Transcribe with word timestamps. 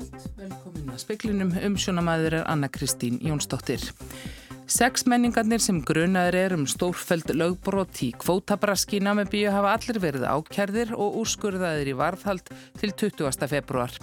kvöld, 0.00 0.28
velkomin 0.38 0.92
að 0.92 1.00
speklinum 1.02 1.50
umsjónamæður 1.68 2.40
er 2.40 2.46
Anna 2.48 2.68
Kristín 2.72 3.18
Jónsdóttir. 3.24 3.82
Seks 4.70 5.04
menningarnir 5.10 5.60
sem 5.62 5.80
grunaður 5.82 6.36
er 6.38 6.54
um 6.54 6.66
stórfæld 6.70 7.32
lögbrot 7.34 8.02
í 8.06 8.12
kvótabraski 8.14 9.00
Namibíu 9.02 9.50
hafa 9.50 9.74
allir 9.74 9.98
verið 10.02 10.28
ákjærðir 10.30 10.94
og 10.94 11.18
úrskurðaðir 11.24 11.90
í 11.90 11.96
varðhald 11.98 12.52
til 12.78 12.92
20. 12.92 13.48
februar. 13.50 13.96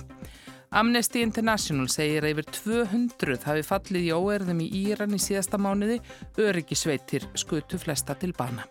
Amnesty 0.76 1.24
International 1.24 1.88
segir 1.88 2.28
að 2.28 2.36
yfir 2.36 2.50
200 2.60 3.48
hafi 3.48 3.64
fallið 3.64 4.10
í 4.10 4.12
óerðum 4.12 4.60
í 4.66 4.68
Íran 4.84 5.16
í 5.16 5.22
síðasta 5.24 5.56
mánuði, 5.56 6.02
öryggisveitir 6.36 7.30
skutu 7.40 7.80
flesta 7.80 8.18
til 8.20 8.36
bana. 8.36 8.68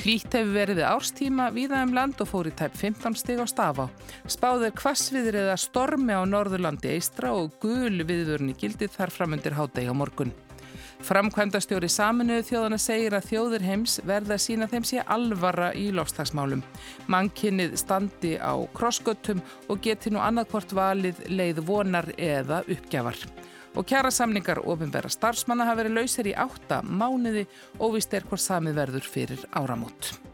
Hlýtt 0.00 0.32
hefur 0.32 0.54
verið 0.54 0.78
árstíma 0.88 1.50
víða 1.52 1.82
um 1.84 1.90
land 1.92 2.20
og 2.24 2.28
fór 2.30 2.48
í 2.48 2.52
tæp 2.56 2.72
15 2.72 3.18
stig 3.20 3.36
á 3.36 3.44
stafa. 3.44 3.84
Spáður 4.24 4.72
kvassviðrið 4.78 5.50
að 5.52 5.60
stormi 5.60 6.16
á 6.16 6.24
Norðurlandi 6.24 6.94
eistra 6.94 7.34
og 7.36 7.58
gul 7.60 8.00
viðvörni 8.08 8.54
gildið 8.56 8.94
þar 8.94 9.12
framundir 9.12 9.58
hádegi 9.58 9.92
á 9.92 9.94
morgun. 10.00 10.32
Framkvæmdastjóri 11.04 11.92
saminuðu 11.92 12.46
þjóðana 12.48 12.80
segir 12.80 13.18
að 13.18 13.28
þjóður 13.28 13.68
heims 13.68 13.98
verða 14.08 14.38
að 14.38 14.42
sína 14.46 14.70
þeim 14.72 14.88
sé 14.88 15.04
alvara 15.04 15.68
í 15.76 15.90
lofslagsmálum. 15.92 16.64
Mannkinnið 17.12 17.76
standi 17.84 18.38
á 18.40 18.56
krossgöttum 18.72 19.44
og 19.68 19.84
geti 19.84 20.12
nú 20.12 20.24
annarkvort 20.24 20.72
valið 20.72 21.26
leið 21.28 21.60
vonar 21.68 22.08
eða 22.16 22.64
uppgjafar 22.64 23.20
og 23.76 23.86
kjara 23.86 24.10
samningar 24.14 24.62
ofinbæra 24.64 25.10
starfsmanna 25.12 25.68
hafa 25.68 25.82
verið 25.82 25.98
lausir 26.00 26.30
í 26.30 26.34
átta 26.34 26.80
mánuði 26.82 27.46
og 27.78 27.96
vist 27.98 28.14
er 28.14 28.26
hvort 28.26 28.42
samið 28.42 28.82
verður 28.82 29.06
fyrir 29.14 29.46
áramót. 29.54 30.29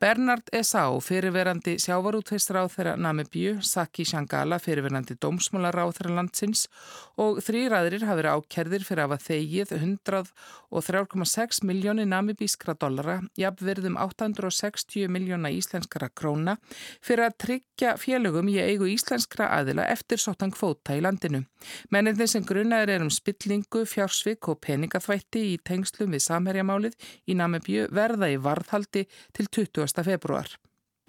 Bernard 0.00 0.46
Esau, 0.56 0.94
fyrirverandi 1.04 1.74
sjávarútveisráð 1.76 2.70
þeirra 2.72 2.94
Namibíu, 2.96 3.58
Saki 3.60 4.06
Shangala, 4.08 4.56
fyrirverandi 4.56 5.12
dómsmálaráð 5.20 5.90
þeirra 5.98 6.14
landsins 6.16 6.62
og 7.20 7.42
þrýræðirir 7.44 8.06
hafi 8.08 8.22
verið 8.22 8.38
ákerðir 8.38 8.86
fyrir 8.88 9.02
að 9.04 9.10
hafa 9.10 9.26
þegið 9.26 9.74
103,6 9.76 11.60
miljóni 11.68 12.06
namibískra 12.08 12.72
dollara, 12.80 13.18
jafnverðum 13.36 13.98
860 14.00 15.12
miljóna 15.12 15.50
íslenskara 15.52 16.08
króna 16.08 16.56
fyrir 17.04 17.26
að 17.26 17.36
tryggja 17.44 17.92
félögum 18.00 18.48
í 18.48 18.56
eigu 18.56 18.88
íslenskra 18.88 19.50
aðila 19.58 19.84
eftir 19.92 20.16
sóttan 20.24 20.56
kvóta 20.56 20.96
í 20.96 21.04
landinu. 21.04 21.42
Menninni 21.92 22.24
sem 22.24 22.48
grunnaður 22.48 22.94
er 22.96 23.04
um 23.04 23.12
spillingu, 23.12 23.84
fjársvik 23.84 24.48
og 24.48 24.62
peningaþvætti 24.64 25.44
í 25.52 25.54
tengslum 25.60 26.16
við 26.16 26.24
samherjamálið 26.30 26.96
í 27.28 27.36
Namibíu 27.36 27.84
verða 27.92 28.32
í 28.32 28.40
varðhaldi 28.40 29.04
til 29.36 29.48
20. 29.60 29.89
1. 29.96 30.04
februar. 30.04 30.46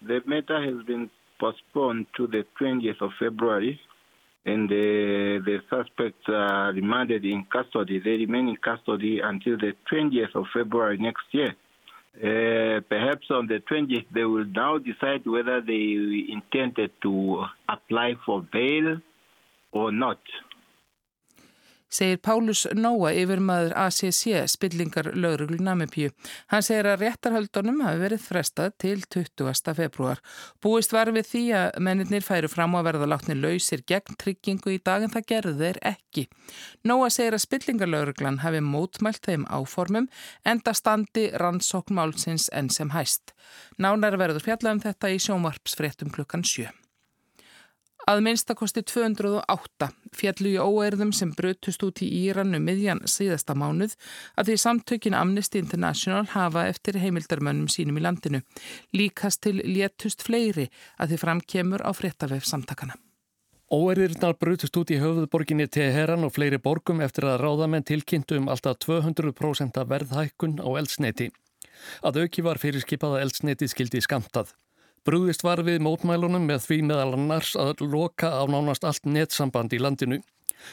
The 0.01 0.21
matter 0.25 0.61
has 0.61 0.85
been 0.85 1.09
postponed 1.39 2.07
to 2.17 2.27
the 2.27 2.45
20th 2.59 3.01
of 3.01 3.11
February 3.19 3.79
and 4.45 4.69
the, 4.69 5.41
the 5.45 5.59
suspects 5.69 6.25
are 6.27 6.71
remanded 6.73 7.25
in 7.25 7.45
custody. 7.45 7.99
They 7.99 8.17
remain 8.25 8.47
in 8.49 8.57
custody 8.57 9.19
until 9.19 9.57
the 9.57 9.73
20th 9.91 10.35
of 10.35 10.45
February 10.53 10.97
next 10.97 11.25
year. 11.31 11.55
Uh, 12.17 12.81
perhaps 12.89 13.27
on 13.29 13.47
the 13.47 13.61
20th 13.71 14.05
they 14.13 14.25
will 14.25 14.45
now 14.45 14.77
decide 14.77 15.25
whether 15.25 15.61
they 15.61 16.25
intended 16.29 16.91
to 17.01 17.45
apply 17.69 18.15
for 18.25 18.41
bail 18.51 18.97
or 19.71 19.91
not. 19.91 20.19
Segir 21.91 22.19
Pálus 22.23 22.63
Nóa 22.77 23.11
yfir 23.13 23.41
maður 23.43 23.75
ACC 23.85 24.47
spillingar 24.51 25.11
lauruglu 25.15 25.59
Namibíu. 25.61 26.11
Hann 26.51 26.65
segir 26.65 26.89
að 26.89 27.05
réttarhaldunum 27.05 27.81
hafi 27.85 28.01
verið 28.01 28.25
frestað 28.25 28.75
til 28.81 29.03
20. 29.11 29.75
februar. 29.77 30.21
Búist 30.63 30.95
var 30.95 31.11
við 31.13 31.29
því 31.31 31.43
að 31.59 31.79
mennir 31.87 32.25
færu 32.25 32.49
fram 32.51 32.75
á 32.75 32.81
að 32.81 32.87
verða 32.89 33.09
látni 33.13 33.37
lausir 33.37 33.83
gegn 33.87 34.17
tryggingu 34.17 34.75
í 34.75 34.81
dag 34.83 35.05
en 35.05 35.13
það 35.13 35.27
gerðu 35.33 35.55
þeir 35.61 35.81
ekki. 35.93 36.27
Nóa 36.87 37.09
segir 37.13 37.37
að 37.37 37.45
spillingar 37.45 37.91
lauruglan 37.91 38.41
hafi 38.45 38.63
mótmælt 38.65 39.25
þeim 39.27 39.47
áformum 39.51 40.09
enda 40.47 40.73
standi 40.77 41.29
rannsóknmálsins 41.37 42.49
enn 42.55 42.71
sem 42.73 42.95
hæst. 42.95 43.35
Nánar 43.77 44.17
verður 44.21 44.47
fjallað 44.47 44.77
um 44.77 44.85
þetta 44.85 45.11
í 45.11 45.19
sjónvarpsfréttum 45.21 46.13
klukkan 46.15 46.47
7. 46.47 46.80
Að 48.09 48.23
minnstakosti 48.25 48.81
208 48.87 49.91
fjallu 50.17 50.55
í 50.55 50.57
óerðum 50.57 51.11
sem 51.13 51.33
brutust 51.37 51.83
út 51.85 52.01
í 52.01 52.09
Íranu 52.23 52.57
um 52.57 52.65
miðjan 52.65 53.03
síðasta 53.05 53.53
mánuð 53.53 53.93
að 54.35 54.49
því 54.49 54.57
samtökin 54.63 55.17
Amnesty 55.17 55.61
International 55.61 56.25
hafa 56.33 56.65
eftir 56.71 56.97
heimildarmönnum 57.01 57.69
sínum 57.69 57.99
í 58.01 58.05
landinu. 58.05 58.41
Líkast 58.97 59.43
til 59.45 59.59
léttust 59.61 60.25
fleiri 60.25 60.69
að 60.97 61.13
því 61.13 61.21
framkemur 61.25 61.85
á 61.85 61.91
fréttavef 61.93 62.47
samtakana. 62.49 62.97
Óerðirnar 63.71 64.33
brutust 64.35 64.75
út 64.75 64.89
í 64.91 64.97
höfuðborginni 64.99 65.69
Teheran 65.71 66.25
og 66.27 66.33
fleiri 66.35 66.57
borgum 66.59 66.99
eftir 67.05 67.29
að 67.29 67.45
ráðamenn 67.45 67.85
tilkynntu 67.87 68.41
um 68.41 68.49
alltaf 68.51 68.81
200% 68.83 69.79
verðhækkun 69.87 70.57
á 70.59 70.69
eldsneiti. 70.81 71.29
Að 72.03 72.25
auki 72.25 72.43
var 72.43 72.59
fyrirskipað 72.59 73.15
að 73.15 73.23
eldsneiti 73.27 73.69
skildi 73.71 74.01
skamtað. 74.03 74.51
Brúðist 75.01 75.41
var 75.41 75.63
við 75.65 75.79
mótmælunum 75.81 76.43
með 76.45 76.59
því 76.67 76.75
meðal 76.85 77.15
annars 77.15 77.55
að 77.57 77.79
loka 77.89 78.29
á 78.37 78.45
nánast 78.45 78.83
allt 78.85 79.07
netsamband 79.09 79.73
í 79.73 79.79
landinu. 79.81 80.19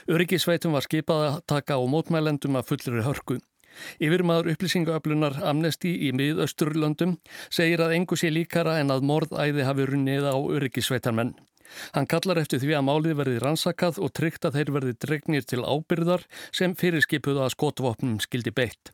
Öryggisveitum 0.04 0.74
var 0.76 0.84
skipað 0.84 1.22
að 1.30 1.38
taka 1.48 1.78
á 1.80 1.82
mótmælendum 1.88 2.58
að 2.60 2.66
fullri 2.68 3.04
hörku. 3.06 3.38
Yfirmaður 4.04 4.50
upplýsingaöflunar 4.52 5.38
Amnesty 5.48 5.94
í 6.08 6.10
miðausturlöndum 6.12 7.16
segir 7.48 7.80
að 7.80 7.94
engu 7.96 8.18
sé 8.20 8.28
líkara 8.28 8.76
en 8.82 8.92
að 8.92 9.08
morðæði 9.08 9.64
hafi 9.64 9.88
runnið 9.88 10.28
á 10.28 10.36
öryggisveitarmenn. 10.36 11.32
Hann 11.96 12.10
kallar 12.12 12.42
eftir 12.42 12.60
því 12.60 12.76
að 12.76 12.86
málið 12.90 13.18
verði 13.22 13.40
rannsakað 13.46 14.02
og 14.04 14.12
tryggt 14.12 14.44
að 14.44 14.60
þeir 14.60 14.74
verði 14.76 14.94
dregnir 15.06 15.48
til 15.48 15.64
ábyrðar 15.64 16.28
sem 16.52 16.76
fyrirskipuða 16.76 17.48
að 17.48 17.54
skotvopnum 17.56 18.20
skildi 18.24 18.52
beitt. 18.52 18.92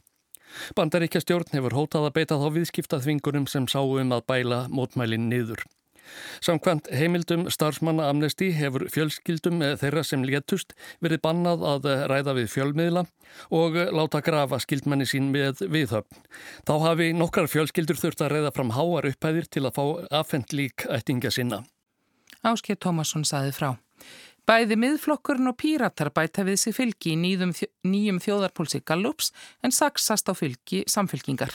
Bandaríkja 0.76 1.22
stjórn 1.24 1.54
hefur 1.54 1.78
hótað 1.78 2.10
að 2.10 2.16
beita 2.18 2.40
þá 2.40 2.48
viðskiptaþvingurum 2.58 3.48
sem 3.50 3.68
sáu 3.70 3.96
um 4.00 4.14
að 4.16 4.26
bæla 4.30 4.66
mótmælinn 4.72 5.30
niður. 5.30 5.64
Samkvæmt 6.44 6.90
heimildum 6.92 7.46
starfsmanna 7.50 8.08
Amnesty 8.10 8.50
hefur 8.54 8.86
fjölskyldum 8.92 9.62
þeirra 9.80 10.04
sem 10.04 10.24
létust 10.26 10.74
verið 11.04 11.22
bannað 11.24 11.64
að 11.68 11.88
ræða 12.10 12.36
við 12.38 12.50
fjölmiðla 12.52 13.04
og 13.56 13.78
láta 13.96 14.20
grafa 14.24 14.60
skildmenni 14.62 15.08
sín 15.08 15.30
með 15.34 15.64
viðhöfn. 15.72 16.20
Þá 16.68 16.74
hafi 16.88 17.12
nokkar 17.16 17.48
fjölskyldur 17.50 18.00
þurft 18.00 18.24
að 18.24 18.36
ræða 18.36 18.52
fram 18.56 18.74
háar 18.76 19.08
upphæðir 19.10 19.48
til 19.48 19.64
að 19.64 19.78
fá 19.78 19.84
afhengt 20.20 20.52
lík 20.52 20.86
ættinga 20.92 21.32
sinna. 21.34 21.64
Ásker 22.44 22.76
Tómasson 22.76 23.24
saði 23.24 23.54
frá. 23.56 23.72
Bæði 24.44 24.76
miðflokkurinn 24.76 25.48
og 25.48 25.56
píratar 25.56 26.10
bæta 26.12 26.42
við 26.44 26.58
sig 26.60 26.74
fylgi 26.76 27.14
í 27.14 27.16
nýjum, 27.16 28.18
þjóðarpólsi 28.20 28.82
Gallups 28.84 29.30
en 29.64 29.72
saksast 29.72 30.28
á 30.28 30.36
fylgi 30.36 30.82
samfylkingar. 30.84 31.54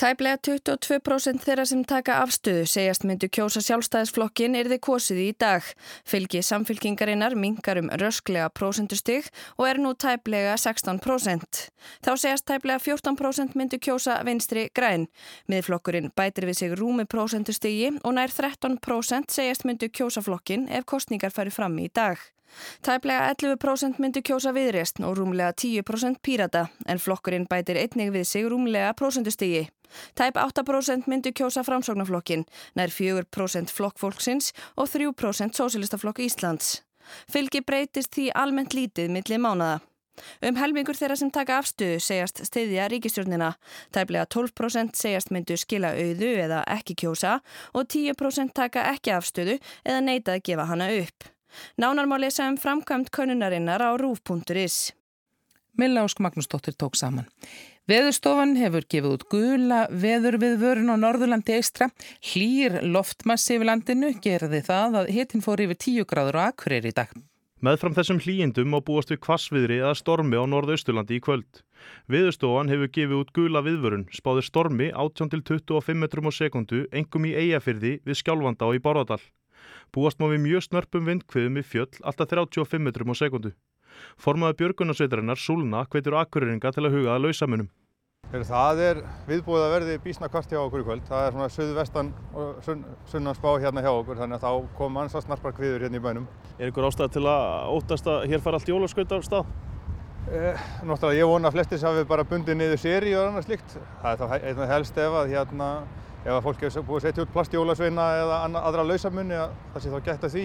Tæplega 0.00 0.38
22% 0.40 1.44
þeirra 1.44 1.64
sem 1.68 1.82
taka 1.84 2.14
afstöðu 2.22 2.64
segjast 2.70 3.04
myndu 3.04 3.28
kjósa 3.28 3.60
sjálfstæðisflokkin 3.62 4.56
er 4.56 4.70
þið 4.72 4.80
kosið 4.86 5.20
í 5.20 5.26
dag. 5.38 5.68
Fylgi 6.08 6.40
samfylkingarinnar 6.48 7.36
mingar 7.36 7.78
um 7.82 7.90
rösklega 8.00 8.48
prósentustig 8.56 9.28
og 9.58 9.68
er 9.68 9.82
nú 9.82 9.92
tæplega 9.92 10.56
16%. 10.56 11.62
Þá 12.00 12.12
segjast 12.16 12.48
tæplega 12.48 12.80
14% 12.80 13.56
myndu 13.60 13.78
kjósa 13.84 14.22
vinstri 14.24 14.70
græn. 14.74 15.10
Miðflokkurinn 15.52 16.10
bætir 16.16 16.48
við 16.48 16.62
sig 16.62 16.76
rúmi 16.80 17.04
prósentustigi 17.04 17.92
og 18.00 18.16
nær 18.16 18.32
13% 18.32 19.28
segjast 19.36 19.68
myndu 19.68 19.92
kjósa 19.92 20.24
flokkin 20.24 20.70
ef 20.72 20.88
kostningar 20.88 21.36
færi 21.36 21.52
fram 21.52 21.76
í 21.78 21.92
dag. 21.92 22.16
Tæplega 22.82 23.32
11% 23.34 24.00
myndu 24.02 24.22
kjósa 24.24 24.52
viðrest 24.56 25.00
og 25.02 25.16
rúmlega 25.18 25.52
10% 25.52 26.20
pírata 26.22 26.66
en 26.86 27.00
flokkurinn 27.02 27.48
bætir 27.50 27.80
einnig 27.80 28.12
við 28.14 28.26
sig 28.28 28.48
rúmlega 28.48 28.92
prósentustigi. 28.98 29.68
Tæp 30.16 30.38
8% 30.40 31.08
myndu 31.10 31.32
kjósa 31.36 31.64
framsóknarflokkin, 31.66 32.44
nær 32.74 32.90
4% 32.90 33.72
flokkfólksins 33.72 34.52
og 34.76 34.88
3% 34.88 35.58
Sósilistaflokk 35.58 36.24
Íslands. 36.24 36.82
Fylgi 37.30 37.60
breytist 37.66 38.14
því 38.14 38.30
almennt 38.34 38.76
lítið 38.76 39.10
millir 39.12 39.42
mánada. 39.42 39.80
Um 40.44 40.58
helmingur 40.60 40.96
þeirra 40.96 41.16
sem 41.16 41.30
taka 41.32 41.58
afstöðu 41.62 42.00
segjast 42.04 42.42
stiðja 42.46 42.88
ríkistjórnina. 42.92 43.54
Tæplega 43.94 44.26
12% 44.34 44.98
segjast 44.98 45.32
myndu 45.32 45.56
skila 45.56 45.94
auðu 45.96 46.32
eða 46.44 46.62
ekki 46.76 46.96
kjósa 47.04 47.38
og 47.72 47.88
10% 47.88 48.52
taka 48.54 48.90
ekki 48.92 49.14
afstöðu 49.16 49.58
eða 49.84 50.02
neita 50.04 50.36
að 50.36 50.44
gefa 50.50 50.68
hana 50.68 50.90
upp. 51.00 51.32
Nánar 51.76 52.08
má 52.10 52.18
lesa 52.20 52.48
um 52.48 52.56
framkvæmt 52.56 53.10
könunarinnar 53.14 53.82
á 53.82 53.90
rúf.is. 53.98 54.92
Milla 55.78 56.04
Ósk 56.04 56.20
Magnúsdóttir 56.20 56.76
tók 56.76 56.94
saman. 56.94 57.26
Veðurstofan 57.88 58.54
hefur 58.60 58.84
gefið 58.86 59.14
út 59.16 59.24
gula 59.32 59.80
veður 59.90 60.36
við 60.38 60.60
vörun 60.60 60.92
á 60.92 60.96
Norðurlandi 61.00 61.56
eistra. 61.56 61.88
Hlýr 62.22 62.78
loftmassi 62.84 63.56
við 63.58 63.70
landinu 63.70 64.12
gerði 64.22 64.60
það 64.68 65.00
að 65.00 65.12
hitin 65.16 65.42
fór 65.42 65.64
yfir 65.64 65.80
10 65.80 66.08
gráður 66.12 66.38
og 66.38 66.50
akkurir 66.52 66.86
í 66.86 66.94
dag. 66.94 67.10
Meðfram 67.62 67.94
þessum 67.94 68.18
hlýjindum 68.22 68.74
og 68.74 68.84
búast 68.86 69.10
við 69.10 69.20
kvassviðri 69.22 69.80
eða 69.80 69.96
stormi 69.98 70.38
á 70.38 70.42
Norðausturlandi 70.50 71.18
í 71.18 71.22
kvöld. 71.22 71.60
Viðurstofan 72.10 72.70
hefur 72.70 72.90
gefið 72.94 73.18
út 73.20 73.34
gula 73.34 73.62
viðvörun, 73.62 74.08
spáðir 74.14 74.46
stormi 74.46 74.88
18-25 74.90 75.98
metrum 75.98 76.26
á 76.26 76.32
sekundu, 76.34 76.86
engum 76.90 77.26
í 77.30 77.36
eigafyrði 77.38 78.00
við 78.02 78.18
skjálfanda 78.18 78.66
og 78.66 78.78
í 78.78 78.82
Bárðardal. 78.82 79.22
Búast 79.94 80.20
má 80.20 80.28
við 80.30 80.42
mjög 80.46 80.66
snörpum 80.68 81.06
vindkviðum 81.10 81.60
í 81.60 81.66
fjöll 81.66 81.90
alltaf 82.02 82.30
35 82.32 82.82
metrum 82.82 83.12
á 83.12 83.16
sekundu. 83.18 83.52
Formaði 84.20 84.58
björgunarsveitarinnar 84.62 85.40
Súlna 85.40 85.84
hvetur 85.92 86.18
akkuriringa 86.20 86.72
til 86.72 86.86
að 86.86 86.96
huga 86.96 87.16
að 87.16 87.26
lausamunum. 87.26 87.70
Það 88.32 88.78
er 88.80 89.00
viðbúið 89.28 89.62
að 89.66 89.72
verði 89.74 89.94
bísna 90.00 90.28
kvart 90.32 90.52
hjá 90.52 90.60
okkur 90.62 90.80
í 90.80 90.86
kvöld. 90.86 91.02
Það 91.08 91.24
er 91.26 91.34
svona 91.34 91.48
söðu-vestan 91.52 92.12
og 92.32 92.62
sunnan 93.10 93.36
spá 93.36 93.50
hérna 93.60 93.82
hjá 93.84 93.90
okkur 93.92 94.22
þannig 94.22 94.38
að 94.38 94.46
þá 94.46 94.70
kom 94.78 94.96
ansast 95.02 95.28
snarpar 95.28 95.52
kviður 95.58 95.84
hérna 95.84 96.00
í 96.00 96.04
bænum. 96.06 96.30
Er 96.56 96.72
ykkur 96.72 96.86
ástæð 96.88 97.12
til 97.18 97.26
að 97.28 97.74
óttast 97.74 98.08
að 98.08 98.24
hér 98.32 98.44
fara 98.44 98.60
allt 98.60 98.72
jólaskaut 98.72 99.12
á 99.12 99.18
stað? 99.26 99.52
Eh, 100.32 100.64
náttúrulega 100.86 101.18
ég 101.18 101.28
vona 101.28 101.50
að 101.50 101.58
flestis 101.58 101.84
hafi 101.84 102.06
bara 102.08 102.24
bundið 102.24 102.56
niður 102.56 102.80
séri 102.80 103.12
og 103.18 103.26
annað 103.26 103.50
slikt. 103.50 103.76
Það 104.00 104.22
er 104.38 104.56
það 104.62 104.70
helst 104.70 105.00
ef 105.02 105.16
að, 105.18 105.32
hérna, 105.34 105.68
ef 106.22 106.44
fólk 106.44 106.62
er 106.62 106.84
búið 106.86 106.98
að 107.00 107.06
setja 107.08 107.24
út 107.24 107.32
plastjólasveina 107.34 108.08
eða 108.22 108.36
aðra 108.62 108.84
lausamunni 108.86 109.38
að 109.38 109.56
það 109.72 109.82
sé 109.82 109.94
þá 109.94 110.02
gett 110.08 110.26
að 110.28 110.36
því 110.36 110.44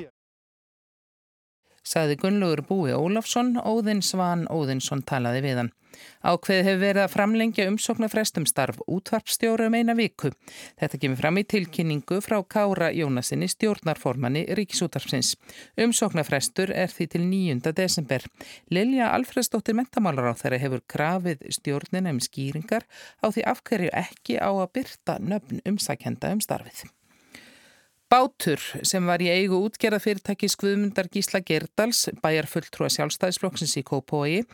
sagði 1.87 2.19
Gunnlaugur 2.21 2.65
Búi 2.67 2.95
Ólafsson, 2.95 3.55
Óðinn 3.63 4.03
Svan 4.03 4.45
Óðinsson 4.51 5.05
talaði 5.07 5.45
við 5.47 5.61
hann. 5.61 5.73
Ákveði 6.21 6.63
hefur 6.65 6.81
verið 6.81 7.03
að 7.03 7.13
framlengja 7.13 7.67
umsóknarfrestum 7.71 8.45
starf 8.49 8.79
útvarpstjóru 8.91 9.67
um 9.69 9.77
eina 9.77 9.95
viku. 9.97 10.31
Þetta 10.79 10.99
kemur 11.01 11.21
fram 11.21 11.39
í 11.41 11.45
tilkynningu 11.53 12.19
frá 12.25 12.37
Kára 12.55 12.89
Jónasinni 12.95 13.49
stjórnarformanni 13.51 14.45
Ríkisútarpsins. 14.59 15.35
Umsóknarfrestur 15.87 16.73
er 16.75 16.91
því 16.93 17.09
til 17.13 17.23
9. 17.29 17.73
desember. 17.77 18.27
Lilja 18.73 19.13
Alfredsdóttir 19.15 19.77
mentamálar 19.77 20.33
á 20.33 20.35
þeirra 20.37 20.61
hefur 20.65 20.85
krafið 20.89 21.47
stjórnina 21.59 22.13
um 22.13 22.21
skýringar 22.23 22.85
á 23.23 23.25
því 23.31 23.47
afhverju 23.53 23.95
ekki 24.05 24.37
á 24.41 24.51
að 24.51 24.71
byrta 24.79 25.19
nöfn 25.23 25.63
umsakenda 25.65 26.33
um 26.35 26.43
starfið. 26.43 26.85
Bátur 28.07 28.61
sem 28.87 29.03
var 29.03 29.19
í 29.19 29.27
eigu 29.27 29.57
útgerðafyrirtæki 29.65 30.47
Skvuðmundar 30.47 31.09
Gísla 31.11 31.41
Gerdals, 31.43 32.05
bæjar 32.23 32.47
fulltrúa 32.47 32.87
sjálfstæðisflokksins 32.95 33.73
í 33.81 33.83
Kópói 33.83 34.45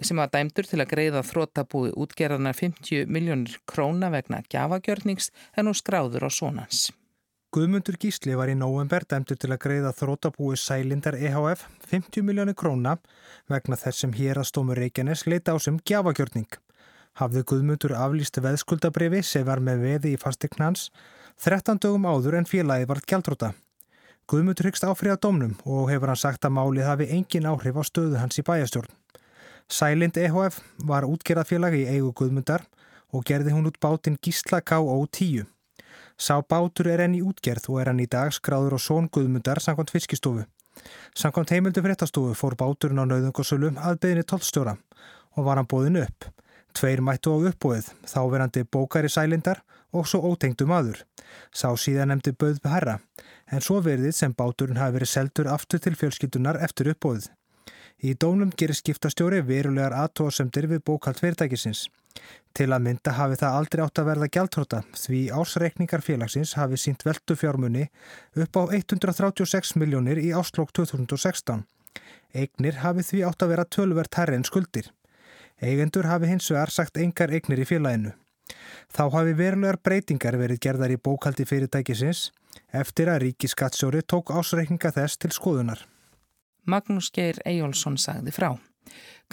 sem 0.00 0.16
var 0.16 0.30
dæmdur 0.32 0.64
til 0.64 0.80
að 0.80 0.88
greiða 0.94 1.20
þrótabúi 1.28 1.92
útgerðarna 1.92 2.54
50 2.56 3.12
miljónir 3.12 3.58
króna 3.68 4.08
vegna 4.16 4.40
gjafagjörnings 4.48 5.28
en 5.52 5.68
nú 5.68 5.76
skráður 5.76 6.24
á 6.24 6.30
sonans. 6.32 6.88
Guðmundur 7.52 8.00
Gísli 8.00 8.32
var 8.32 8.48
í 8.48 8.56
nóvember 8.56 9.04
dæmdur 9.04 9.36
til 9.36 9.52
að 9.52 9.60
greiða 9.66 9.92
þrótabúi 9.92 10.56
Sælindar 10.56 11.20
EHF 11.20 11.68
50 11.92 12.24
miljónir 12.24 12.56
króna 12.56 12.96
vegna 13.52 13.76
þess 13.76 14.06
sem 14.06 14.16
hér 14.16 14.40
að 14.40 14.54
stómu 14.54 14.72
Reykjanes 14.78 15.28
leita 15.28 15.52
á 15.52 15.60
sem 15.60 15.76
gjafagjörning. 15.76 16.48
Hafðu 17.20 17.44
Guðmundur 17.44 17.92
aflýst 17.92 18.40
veðskuldabrifi 18.40 19.20
sem 19.20 19.44
var 19.44 19.60
með 19.60 19.84
veði 19.84 20.16
í 20.16 20.20
fastegnans 20.22 20.88
13 21.40 21.80
dögum 21.82 22.04
áður 22.06 22.38
en 22.40 22.48
félagi 22.48 22.88
vart 22.90 23.06
gjaldróta. 23.08 23.52
Guðmundur 24.30 24.68
hyggst 24.68 24.84
áfriða 24.86 25.18
domnum 25.20 25.56
og 25.64 25.90
hefur 25.90 26.12
hann 26.12 26.20
sagt 26.20 26.44
að 26.46 26.54
málið 26.56 26.86
hafi 26.86 27.08
engin 27.16 27.48
áhrif 27.50 27.78
á 27.78 27.82
stöðu 27.84 28.20
hans 28.20 28.38
í 28.38 28.44
bæjastjórn. 28.46 28.92
Sælind 29.68 30.16
EHF 30.20 30.60
var 30.84 31.06
útgerðafélagi 31.08 31.82
í 31.82 31.96
eigu 31.96 32.12
Guðmundar 32.12 32.66
og 33.12 33.24
gerði 33.28 33.54
hún 33.56 33.68
út 33.70 33.80
bátinn 33.82 34.18
Gísla 34.22 34.60
K.O.10. 34.60 35.46
Sá 36.16 36.38
bátur 36.40 36.90
er 36.92 37.02
enn 37.04 37.16
í 37.18 37.22
útgerð 37.24 37.70
og 37.72 37.80
er 37.82 37.90
hann 37.90 38.02
í 38.02 38.08
dag 38.10 38.32
skráður 38.36 38.76
á 38.76 38.80
són 38.80 39.08
Guðmundar 39.12 39.60
samkvæmt 39.64 39.92
fiskistofu. 39.94 40.44
Samkvæmt 41.18 41.52
heimildu 41.56 41.82
fréttastofu 41.84 42.36
fór 42.38 42.56
báturinn 42.60 43.02
á 43.02 43.04
nauðungosölu 43.08 43.72
að 43.76 44.00
beðinni 44.04 44.24
tollstjóra 44.28 44.76
og 45.36 45.46
var 45.48 45.60
hann 45.60 45.68
bóðin 45.68 46.00
upp. 46.04 46.28
Tveir 46.72 47.02
mættu 47.04 47.34
á 47.36 47.36
uppbóðið, 47.50 47.90
þáverandi 48.08 48.64
bókari 48.64 49.10
sælindar 49.12 49.60
og 49.92 50.08
svo 50.08 50.22
ótengdu 50.32 50.66
maður. 50.68 51.04
Sá 51.54 51.68
síðan 51.76 52.12
nefndi 52.12 52.32
bauð 52.32 52.58
með 52.64 52.74
herra, 52.76 52.96
en 53.52 53.64
svo 53.64 53.80
verðið 53.84 54.16
sem 54.16 54.34
báturinn 54.34 54.80
hafi 54.80 54.98
verið 54.98 55.12
seldur 55.12 55.52
aftur 55.52 55.82
til 55.84 55.94
fjölskyldunar 56.00 56.60
eftir 56.64 56.92
uppbóðið. 56.94 57.30
Í 58.02 58.16
dónum 58.18 58.50
gerir 58.58 58.74
skiptastjóri 58.74 59.42
verulegar 59.46 59.94
aðtóðasemdir 59.94 60.66
við 60.72 60.80
bókald 60.88 61.20
fyrirtækisins. 61.22 61.84
Til 62.52 62.68
að 62.74 62.82
mynda 62.84 63.12
hafi 63.16 63.38
það 63.40 63.58
aldrei 63.58 63.82
átt 63.84 64.00
að 64.02 64.08
verða 64.10 64.28
gjaldtróta 64.36 64.80
því 64.98 65.20
ásreikningar 65.38 66.02
félagsins 66.04 66.56
hafi 66.58 66.80
sínt 66.80 67.04
veldu 67.06 67.36
fjármunni 67.38 67.86
upp 68.42 68.58
á 68.58 68.62
136 68.74 69.76
miljónir 69.80 70.18
í 70.20 70.32
áslokk 70.36 70.74
2016. 70.80 71.62
Eignir 72.34 72.80
hafi 72.82 73.06
því 73.06 73.22
átt 73.28 73.46
að 73.46 73.54
vera 73.54 73.68
tölverð 73.76 74.18
herri 74.18 74.40
en 74.40 74.48
skuldir. 74.48 74.90
Eigendur 75.62 76.10
hafi 76.10 76.32
hins 76.32 76.50
vegar 76.50 76.74
sagt 76.74 76.98
engar 76.98 77.30
eignir 77.30 77.62
í 77.62 77.68
félaginu. 77.68 78.16
Þá 78.92 79.04
hafi 79.14 79.32
verulegar 79.36 79.78
breytingar 79.80 80.36
verið 80.36 80.60
gerðar 80.66 80.92
í 80.92 80.98
bókaldi 81.00 81.46
fyrirtækisins 81.48 82.26
eftir 82.76 83.08
að 83.08 83.22
ríkiskatsjóri 83.26 84.02
tók 84.04 84.34
ásreikninga 84.36 84.92
þess 84.92 85.16
til 85.16 85.32
skoðunar. 85.32 85.86
Magnús 86.68 87.08
Geir 87.10 87.40
Ejjólfsson 87.48 87.96
sagði 87.98 88.34
frá. 88.36 88.52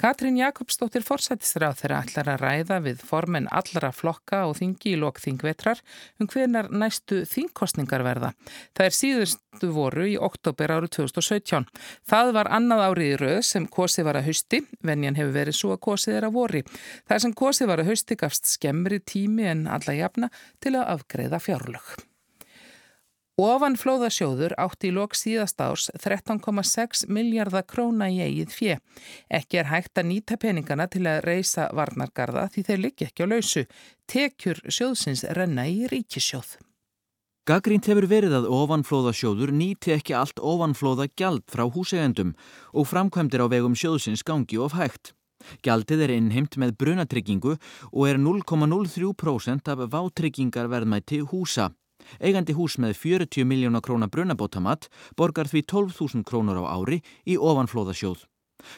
Katrín 0.00 0.38
Jakobsdóttir 0.40 1.04
forsættisráð 1.04 1.74
þeirra 1.82 1.98
ætlar 2.06 2.28
að 2.32 2.40
ræða 2.40 2.78
við 2.86 3.02
formen 3.04 3.48
allra 3.52 3.90
flokka 3.92 4.46
og 4.48 4.56
þingi 4.56 4.94
í 4.94 5.00
lokþingvetrar 5.02 5.82
um 6.16 6.30
hvernar 6.30 6.70
næstu 6.72 7.20
þingkostningar 7.28 8.06
verða. 8.06 8.32
Það 8.72 8.88
er 8.88 8.96
síðustu 8.96 9.72
voru 9.76 10.08
í 10.08 10.16
oktober 10.16 10.72
árið 10.78 10.94
2017. 10.96 11.68
Það 12.08 12.34
var 12.38 12.52
annað 12.56 12.84
árið 12.86 13.10
í 13.10 13.22
rauð 13.26 13.40
sem 13.52 13.68
kosið 13.68 14.08
var 14.08 14.22
að 14.22 14.30
hausti, 14.30 14.64
venjan 14.80 15.20
hefur 15.20 15.36
verið 15.36 15.60
svo 15.60 15.74
að 15.76 15.82
kosið 15.90 16.16
er 16.16 16.30
að 16.30 16.38
vori. 16.38 16.66
Það 17.04 17.26
sem 17.26 17.40
kosið 17.44 17.74
var 17.74 17.84
að 17.84 17.92
hausti 17.92 18.20
gafst 18.24 18.54
skemmri 18.56 19.04
tími 19.04 19.50
en 19.52 19.66
alla 19.68 20.00
jafna 20.00 20.32
til 20.64 20.78
að 20.78 20.94
afgreða 20.96 21.44
fjárlög. 21.44 22.09
Ofan 23.40 23.72
flóðasjóður 23.80 24.52
átti 24.60 24.90
í 24.90 24.92
lok 24.92 25.14
síðast 25.16 25.62
árs 25.64 25.86
13,6 26.02 27.06
miljardar 27.08 27.64
króna 27.64 28.10
í 28.12 28.18
eigið 28.20 28.50
fjö. 28.52 28.74
Ekki 29.32 29.62
er 29.62 29.70
hægt 29.70 29.96
að 29.96 30.10
nýta 30.10 30.36
peningana 30.36 30.84
til 30.92 31.06
að 31.08 31.22
reysa 31.24 31.70
varnargarða 31.72 32.50
því 32.52 32.64
þeir 32.68 32.82
liggi 32.82 33.06
ekki 33.06 33.24
á 33.24 33.30
lausu. 33.32 33.62
Tekjur 34.12 34.60
sjóðsins 34.68 35.24
renna 35.38 35.64
í 35.70 35.88
ríkisjóð. 35.88 36.58
Gaggrínt 37.48 37.88
hefur 37.88 38.10
verið 38.10 38.36
að 38.42 38.50
ofanflóðasjóður 38.52 39.54
nýti 39.56 39.96
ekki 39.96 40.18
allt 40.20 40.44
ofanflóða 40.44 41.08
gjald 41.16 41.46
frá 41.48 41.64
húsegendum 41.64 42.36
og 42.76 42.90
framkvæmdir 42.92 43.40
á 43.40 43.48
vegum 43.48 43.78
sjóðsins 43.78 44.26
gangi 44.26 44.60
of 44.60 44.76
hægt. 44.76 45.14
Gjaldið 45.64 46.04
er 46.04 46.18
innheimt 46.18 46.60
með 46.60 46.76
brunatryggingu 46.76 47.56
og 47.56 48.02
er 48.04 48.20
0,03% 48.20 49.72
af 49.72 49.86
vátryggingarverðmæti 49.96 51.24
húsa. 51.32 51.72
Eigandi 52.20 52.56
hús 52.56 52.78
með 52.82 52.96
40 52.98 53.46
miljóna 53.46 53.80
króna 53.84 54.08
brunabótamatt 54.08 54.88
borgar 55.16 55.48
því 55.50 55.64
12.000 55.72 56.26
krónur 56.26 56.60
á 56.60 56.64
ári 56.74 57.00
í 57.26 57.38
ofanflóðasjóð. 57.38 58.26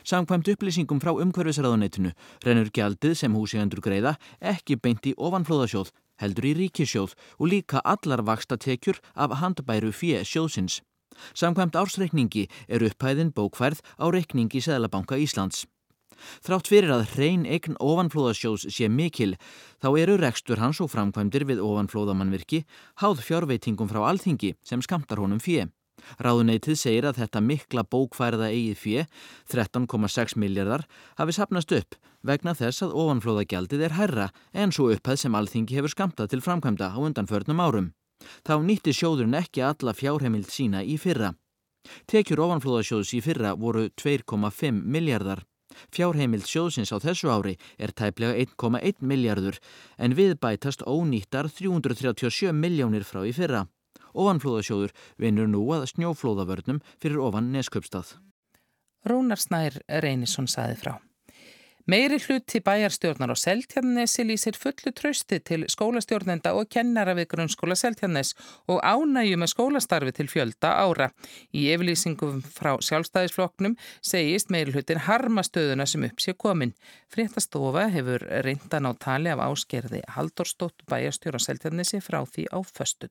Samkvæmt 0.06 0.48
upplýsingum 0.52 1.00
frá 1.02 1.10
umhverfisraðuneytinu 1.10 2.12
rennur 2.46 2.70
gjaldið 2.70 3.16
sem 3.18 3.34
húsígandur 3.34 3.82
greiða 3.82 4.14
ekki 4.52 4.78
beint 4.78 5.08
í 5.10 5.14
ofanflóðasjóð, 5.18 5.90
heldur 6.22 6.48
í 6.50 6.54
ríkisjóð 6.60 7.16
og 7.38 7.50
líka 7.50 7.82
allar 7.82 8.22
vaksta 8.22 8.58
tekjur 8.60 9.02
af 9.14 9.38
handbæru 9.42 9.90
fjö 9.90 10.22
sjóðsins. 10.22 10.80
Samkvæmt 11.34 11.76
ársreikningi 11.76 12.48
er 12.68 12.86
upphæðin 12.86 13.34
bókfærð 13.36 13.82
á 14.00 14.06
reikningi 14.08 14.62
Sæðlabanka 14.64 15.18
Íslands. 15.20 15.66
Þrátt 16.44 16.70
fyrir 16.70 16.94
að 16.94 17.06
hrein 17.14 17.44
eign 17.46 17.78
ofanflóðasjós 17.80 18.68
sé 18.72 18.88
mikil 18.88 19.36
þá 19.82 19.88
eru 20.04 20.16
rekstur 20.20 20.62
hans 20.62 20.80
og 20.84 20.92
framkvæmdir 20.92 21.46
við 21.48 21.62
ofanflóðamannvirki 21.64 22.64
háð 23.02 23.22
fjárveitingum 23.26 23.90
frá 23.90 24.02
alþingi 24.08 24.54
sem 24.66 24.82
skamtar 24.82 25.22
honum 25.22 25.42
fjö. 25.42 25.68
Ráðuneytið 26.22 26.78
segir 26.78 27.06
að 27.06 27.20
þetta 27.22 27.42
mikla 27.44 27.84
bókfærða 27.86 28.48
eigið 28.50 28.78
fjö, 28.80 29.04
13,6 29.52 30.34
miljardar, 30.40 30.86
hafi 31.18 31.36
sapnast 31.36 31.74
upp 31.76 31.98
vegna 32.26 32.54
þess 32.58 32.84
að 32.86 32.96
ofanflóðagjaldið 33.02 33.84
er 33.86 33.96
herra 33.98 34.28
en 34.52 34.72
svo 34.74 34.90
upphæð 34.94 35.22
sem 35.24 35.38
alþingi 35.38 35.78
hefur 35.78 35.94
skamtað 35.94 36.32
til 36.32 36.42
framkvæmda 36.44 36.92
á 36.94 36.98
undanförnum 36.98 37.62
árum. 37.62 37.92
Þá 38.46 38.54
nýtti 38.62 38.94
sjóðurinn 38.94 39.38
ekki 39.38 39.64
alla 39.66 39.94
fjárheimild 39.94 40.50
sína 40.50 40.82
í 40.86 40.98
fyrra. 41.00 41.32
Tekjur 42.06 42.44
ofanflóðasjóðs 42.44 43.16
í 43.18 43.22
fyrra 43.24 43.56
voru 43.58 43.88
2,5 43.98 44.78
miljardar. 44.86 45.42
Fjárheimild 45.94 46.48
sjóðsins 46.48 46.92
á 46.94 46.98
þessu 47.02 47.30
ári 47.32 47.54
er 47.78 47.92
tæplega 47.92 48.34
1,1 48.46 49.04
miljardur 49.04 49.60
en 49.98 50.16
við 50.18 50.36
bætast 50.42 50.84
ónýttar 50.86 51.50
337 51.50 52.52
miljónir 52.56 53.06
frá 53.06 53.22
í 53.28 53.32
fyrra. 53.36 53.66
Ofanflóðasjóður 54.12 54.92
vinur 55.20 55.48
nú 55.48 55.64
að 55.72 55.88
snjóflóðavörnum 55.94 56.82
fyrir 57.00 57.22
ofan 57.24 57.52
Nesköpstað. 57.54 58.16
Rúnar 59.08 59.40
Snær 59.40 59.80
Reynisson 59.88 60.46
saði 60.46 60.76
frá. 60.78 60.98
Meiri 61.90 62.14
hluti 62.22 62.60
bæjarstjórnar 62.62 63.32
og 63.34 63.38
Seltjarnesi 63.40 64.22
lýsir 64.22 64.54
fullu 64.54 64.92
trausti 64.94 65.40
til 65.42 65.64
skólastjórnenda 65.72 66.52
og 66.54 66.68
kennara 66.70 67.16
við 67.18 67.26
grunnskóla 67.32 67.74
Seltjarnes 67.74 68.36
og 68.70 68.78
ánægju 68.86 69.40
með 69.42 69.50
skólastarfi 69.50 70.14
til 70.14 70.30
fjölda 70.30 70.76
ára. 70.78 71.10
Í 71.50 71.66
yfirlýsingum 71.74 72.38
frá 72.46 72.76
sjálfstæðisfloknum 72.86 73.74
segist 73.98 74.54
meiri 74.54 74.76
hlutin 74.76 75.02
harmastöðuna 75.08 75.88
sem 75.90 76.06
upp 76.06 76.22
sé 76.22 76.36
komin. 76.38 76.76
Fréttastofa 77.10 77.88
hefur 77.90 78.28
reyndan 78.46 78.86
á 78.86 78.92
tali 78.94 79.34
af 79.34 79.42
áskerði 79.42 80.04
Haldorstótt 80.14 80.86
bæjarstjórn 80.86 81.40
og 81.40 81.46
Seltjarnesi 81.48 81.98
frá 81.98 82.22
því 82.22 82.46
á 82.54 82.62
föstu 82.62 83.10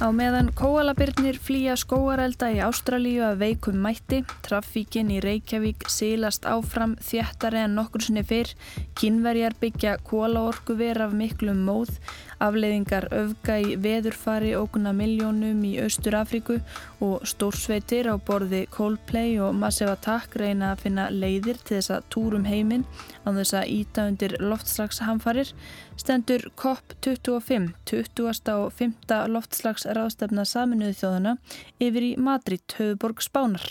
Á 0.00 0.08
meðan 0.16 0.46
kóalabirnir 0.56 1.36
flýja 1.36 1.74
skóarelda 1.76 2.46
í 2.54 2.60
Ástralíu 2.64 3.20
að 3.20 3.42
veikum 3.42 3.82
mætti, 3.84 4.22
trafíkin 4.40 5.10
í 5.12 5.18
Reykjavík 5.20 5.84
sílast 5.92 6.46
áfram 6.48 6.94
þjættari 7.04 7.60
en 7.66 7.76
nokkur 7.76 8.06
sinni 8.06 8.22
fyrr, 8.24 8.54
kynverjar 8.96 9.58
byggja 9.60 9.98
kólaorku 10.08 10.78
ver 10.80 11.02
af 11.04 11.12
miklum 11.12 11.60
móð, 11.68 11.92
afleiðingar 12.40 13.10
öfga 13.12 13.58
í 13.60 13.76
veðurfari 13.76 14.54
óguna 14.56 14.94
miljónum 14.96 15.60
í 15.68 15.74
Austur 15.84 16.16
Afríku 16.16 16.56
og 17.04 17.28
stórsveitir 17.28 18.08
á 18.08 18.16
borði 18.16 18.62
Coldplay 18.72 19.36
og 19.44 19.52
Massive 19.60 19.92
Attack 19.98 20.40
reyna 20.40 20.72
að 20.72 20.86
finna 20.86 21.10
leiðir 21.12 21.60
til 21.60 21.76
þess 21.76 21.92
að 21.98 22.08
túrum 22.16 22.48
heiminn 22.48 22.88
á 23.28 23.36
þess 23.36 23.52
að 23.60 23.76
íta 23.76 24.08
undir 24.08 24.38
loftslagshamfarir 24.40 25.52
stendur 26.00 26.46
COP25, 26.56 27.74
20. 27.84 28.52
og 28.54 28.72
5. 28.72 28.94
loftslagsráðstefna 29.34 30.46
saminuðu 30.48 30.96
þjóðana 30.96 31.36
yfir 31.82 32.06
í 32.06 32.10
Madrid, 32.16 32.64
höfuborg 32.78 33.20
Spánar. 33.24 33.66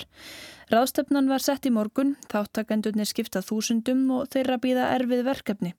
Ráðstefnan 0.69 1.29
var 1.31 1.41
sett 1.41 1.65
í 1.65 1.73
morgun, 1.73 2.13
þáttakendurnir 2.29 3.09
skipta 3.09 3.41
þúsundum 3.41 4.03
og 4.13 4.27
þeirra 4.29 4.59
býða 4.61 4.91
erfið 4.99 5.23
verkefni. 5.25 5.73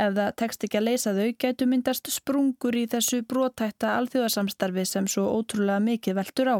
Ef 0.00 0.14
það 0.16 0.30
tekst 0.40 0.64
ekki 0.64 0.80
að 0.80 0.86
leysa 0.88 1.12
þau, 1.12 1.26
getur 1.44 1.68
myndast 1.68 2.08
sprungur 2.14 2.78
í 2.80 2.86
þessu 2.88 3.20
brótætta 3.28 3.92
alþjóðarsamstarfi 3.98 4.86
sem 4.88 5.10
svo 5.10 5.26
ótrúlega 5.36 5.84
mikið 5.84 6.16
veldur 6.22 6.52
á. 6.56 6.58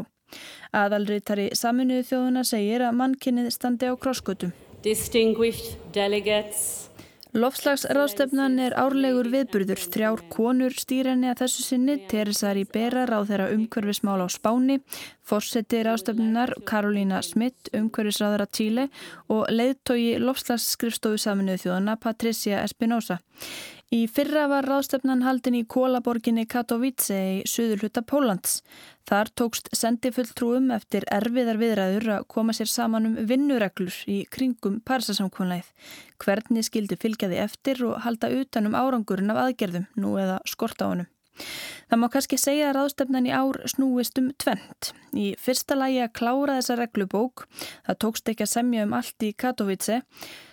Aðalriðtari 0.77 1.49
saminuðu 1.57 2.05
þjóðana 2.11 2.45
segir 2.47 2.85
að 2.85 2.99
mannkynnið 3.01 3.49
standi 3.57 3.89
á 3.89 3.97
krosskutum. 3.97 4.53
Distinguished 4.85 5.81
delegates 5.93 6.90
Lofslagsráðstefnan 7.31 8.57
er 8.59 8.73
árlegur 8.75 9.29
viðburður. 9.31 9.79
Þrjár 9.93 10.23
konur 10.33 10.73
stýrenni 10.75 11.29
að 11.31 11.45
þessu 11.45 11.63
sinni, 11.63 11.93
Teresa 12.11 12.51
Ribera, 12.51 13.05
ráð 13.07 13.29
þeirra 13.29 13.45
umhverfismál 13.55 14.17
á 14.19 14.27
Spáni, 14.27 14.81
Fórseti 15.23 15.79
ráðstefnunar 15.87 16.51
Karolína 16.67 17.21
Smith, 17.23 17.71
umhverfisráðara 17.71 18.49
Tíle 18.51 18.89
og 19.31 19.47
leiðtogi 19.47 20.17
lofslagsskrifstofu 20.19 21.21
saminuðu 21.23 21.63
þjóðana 21.63 21.95
Patricia 22.03 22.65
Espinosa. 22.65 23.21
Í 23.91 24.05
fyrra 24.07 24.45
var 24.47 24.63
ráðstefnan 24.63 25.25
haldin 25.25 25.57
í 25.57 25.65
kólaborginni 25.67 26.45
Katowice 26.47 27.15
í 27.19 27.39
söður 27.43 27.81
hluta 27.83 27.99
Pólans. 28.07 28.61
Þar 29.03 29.31
tókst 29.35 29.65
sendifulltrúum 29.75 30.69
eftir 30.71 31.03
erfiðar 31.11 31.59
viðræður 31.59 32.07
að 32.15 32.27
koma 32.31 32.55
sér 32.55 32.69
saman 32.71 33.09
um 33.09 33.17
vinnureglur 33.27 33.97
í 34.07 34.21
kringum 34.31 34.77
parsasamkvunleið. 34.87 35.67
Hvernig 36.23 36.69
skildi 36.69 36.95
fylgjaði 37.01 37.41
eftir 37.43 37.83
og 37.89 37.97
halda 38.05 38.29
utanum 38.31 38.77
árangurinn 38.79 39.33
af 39.33 39.41
aðgerðum, 39.43 39.89
nú 39.99 40.13
eða 40.23 40.39
skorta 40.47 40.87
á 40.87 40.91
honum. 40.93 41.09
Það 41.91 41.99
má 41.99 42.07
kannski 42.13 42.39
segja 42.39 42.69
að 42.69 42.77
ráðstefnan 42.77 43.27
í 43.27 43.33
ár 43.35 43.59
snúist 43.67 44.15
um 44.21 44.29
tvent. 44.39 44.93
Í 45.11 45.33
fyrsta 45.35 45.75
lagi 45.75 45.99
að 46.05 46.13
klára 46.15 46.55
þessa 46.61 46.79
reglubók, 46.79 47.43
það 47.89 47.99
tókst 48.05 48.31
ekki 48.31 48.47
að 48.47 48.53
semja 48.53 48.87
um 48.87 48.95
allt 48.95 49.27
í 49.27 49.33
Katowice, 49.35 49.99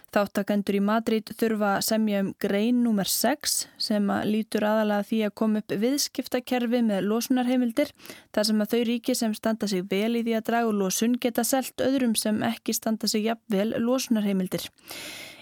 Þáttakendur 0.09 0.79
í 0.79 0.81
Madrid 0.81 1.31
þurfa 1.37 1.75
að 1.77 1.85
semja 1.85 2.21
um 2.25 2.31
grein 2.41 2.81
nr. 2.81 3.11
6 3.13 3.57
sem 3.89 4.09
að 4.09 4.31
lítur 4.33 4.65
aðalega 4.65 5.05
því 5.11 5.19
að 5.27 5.35
koma 5.41 5.61
upp 5.61 5.75
viðskiptakerfi 5.83 6.81
með 6.87 7.09
losunarheimildir 7.11 7.93
þar 8.33 8.49
sem 8.49 8.63
að 8.65 8.73
þau 8.73 8.83
ríki 8.89 9.17
sem 9.19 9.35
standa 9.37 9.69
sig 9.69 9.85
vel 9.91 10.17
í 10.17 10.23
því 10.25 10.39
að 10.39 10.47
dragu 10.49 10.73
losun 10.79 11.19
geta 11.21 11.45
selt 11.45 11.85
öðrum 11.85 12.17
sem 12.17 12.41
ekki 12.49 12.77
standa 12.77 13.11
sig 13.11 13.29
jafnvel 13.29 13.75
losunarheimildir. 13.85 14.71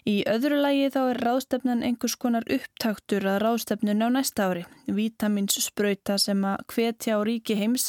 Í 0.06 0.20
öðru 0.30 0.58
lagi 0.62 0.90
þá 0.94 1.00
er 1.02 1.22
ráðstefnan 1.26 1.86
einhvers 1.86 2.18
konar 2.22 2.44
upptaktur 2.56 3.24
að 3.26 3.40
ráðstefnun 3.42 4.04
á 4.06 4.08
næsta 4.14 4.50
ári, 4.50 4.66
vítamins 4.86 5.58
spröyta 5.62 6.14
sem 6.22 6.44
að 6.46 6.62
hvetja 6.74 7.18
á 7.18 7.26
ríki 7.26 7.56
heims 7.58 7.88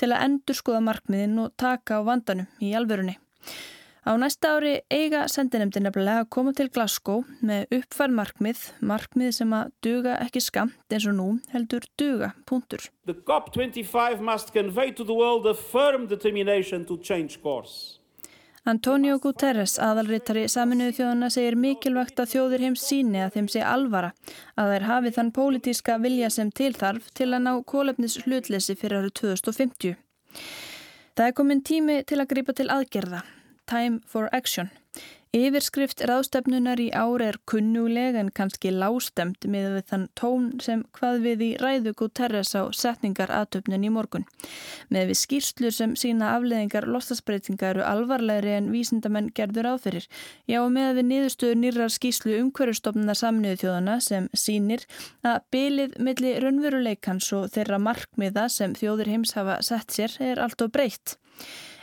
til 0.00 0.10
að 0.12 0.26
endur 0.26 0.60
skoða 0.60 0.82
markmiðin 0.88 1.40
og 1.46 1.54
taka 1.60 2.00
á 2.00 2.04
vandanum 2.04 2.48
í 2.60 2.74
alvörunni. 2.76 3.16
Á 4.04 4.12
næsta 4.20 4.50
ári 4.58 4.74
eiga 4.92 5.22
sendinemdi 5.32 5.80
nefnilega 5.80 6.26
að 6.26 6.30
koma 6.36 6.52
til 6.52 6.66
Glasgow 6.68 7.22
með 7.40 7.70
uppfærð 7.78 8.16
markmið, 8.18 8.62
markmið 8.84 9.30
sem 9.32 9.52
að 9.56 9.70
duga 9.86 10.18
ekki 10.20 10.42
skamt 10.44 10.92
eins 10.92 11.06
og 11.08 11.14
nú 11.16 11.28
heldur 11.54 11.86
duga, 11.96 12.34
punktur. 12.44 12.84
The 13.08 13.16
COP25 13.16 14.20
must 14.20 14.52
convey 14.52 14.92
to 14.92 15.06
the 15.08 15.16
world 15.16 15.48
a 15.48 15.54
firm 15.56 16.04
determination 16.10 16.84
to 16.84 16.98
change 17.00 17.40
course. 17.40 18.00
Antonio 18.68 19.16
Guterres, 19.20 19.78
aðalrittari 19.80 20.42
saminuðu 20.52 20.94
þjóðana, 20.98 21.30
segir 21.32 21.56
mikilvægt 21.60 22.20
að 22.20 22.30
þjóðir 22.34 22.64
heims 22.64 22.84
síni 22.84 23.20
að 23.20 23.38
þeim 23.38 23.48
sé 23.52 23.62
alvara, 23.64 24.10
að 24.56 24.72
þær 24.72 24.86
hafi 24.88 25.12
þann 25.16 25.32
pólitíska 25.36 25.96
vilja 26.00 26.30
sem 26.32 26.52
tilþarf 26.52 27.08
til 27.16 27.30
að 27.32 27.44
ná 27.44 27.50
kólefnis 27.72 28.18
hlutleysi 28.24 28.76
fyrir 28.80 29.00
árið 29.00 29.16
2050. 29.20 29.96
Það 31.16 31.26
er 31.28 31.36
komin 31.40 31.64
tími 31.64 31.98
til 32.08 32.20
að 32.20 32.30
gripa 32.32 32.56
til 32.56 32.68
aðgerða. 32.72 33.22
Time 33.66 34.00
for 34.06 34.28
Action. 34.32 34.70
Yfirskrift 35.34 35.98
ráðstefnunar 36.06 36.78
í 36.78 36.92
ári 36.94 37.24
er 37.26 37.36
kunnuleg 37.50 38.14
en 38.14 38.28
kannski 38.30 38.70
lástemt 38.70 39.48
með 39.50 39.64
við 39.72 39.88
þann 39.90 40.04
tón 40.20 40.44
sem 40.62 40.84
hvað 40.94 41.18
við 41.24 41.42
í 41.42 41.48
ræðu 41.58 41.92
Guterres 41.98 42.52
á 42.54 42.70
setningar 42.70 43.32
aðtöfnun 43.34 43.88
í 43.88 43.90
morgun. 43.90 44.28
Með 44.94 45.10
við 45.10 45.20
skýrslur 45.24 45.74
sem 45.74 45.98
sína 45.98 46.30
afleðingar 46.36 46.86
lostasbreytinga 46.86 47.72
eru 47.72 47.82
alvarlegri 47.82 48.54
en 48.60 48.70
vísindamenn 48.70 49.32
gerður 49.34 49.72
áfyrir. 49.72 50.06
Já 50.46 50.60
og 50.62 50.70
með 50.78 51.00
við 51.00 51.10
niðurstöður 51.10 51.60
nýrar 51.64 51.94
skýrslu 51.96 52.38
umhverjastofnunar 52.44 53.18
samniðu 53.18 53.64
þjóðana 53.64 54.00
sem 54.06 54.30
sínir 54.38 54.86
að 55.26 55.42
bylið 55.50 55.98
milli 55.98 56.38
raunveruleikans 56.46 57.34
og 57.34 57.50
þeirra 57.58 57.82
markmiða 57.82 58.46
sem 58.46 58.78
þjóður 58.78 59.16
heims 59.16 59.34
hafa 59.34 59.58
sett 59.66 59.90
sér 59.98 60.20
er 60.22 60.46
allt 60.46 60.62
og 60.62 60.76
breytt. 60.78 61.18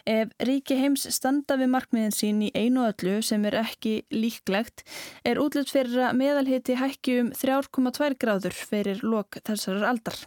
Ef 0.09 0.33
ríki 0.41 0.77
heims 0.79 1.05
standa 1.13 1.57
við 1.59 1.71
markmiðin 1.75 2.15
sín 2.15 2.41
í 2.45 2.51
einu 2.55 2.87
öllu 2.87 3.19
sem 3.25 3.45
er 3.49 3.59
ekki 3.61 4.01
líklegt 4.13 4.85
er 5.27 5.41
útlut 5.41 5.71
fyrir 5.71 6.07
að 6.09 6.19
meðalhiti 6.21 6.77
hækki 6.79 7.17
um 7.21 7.31
3,2 7.37 8.13
gráður 8.21 8.55
fyrir 8.55 9.03
lok 9.05 9.41
þessarar 9.45 9.89
aldar. 9.93 10.17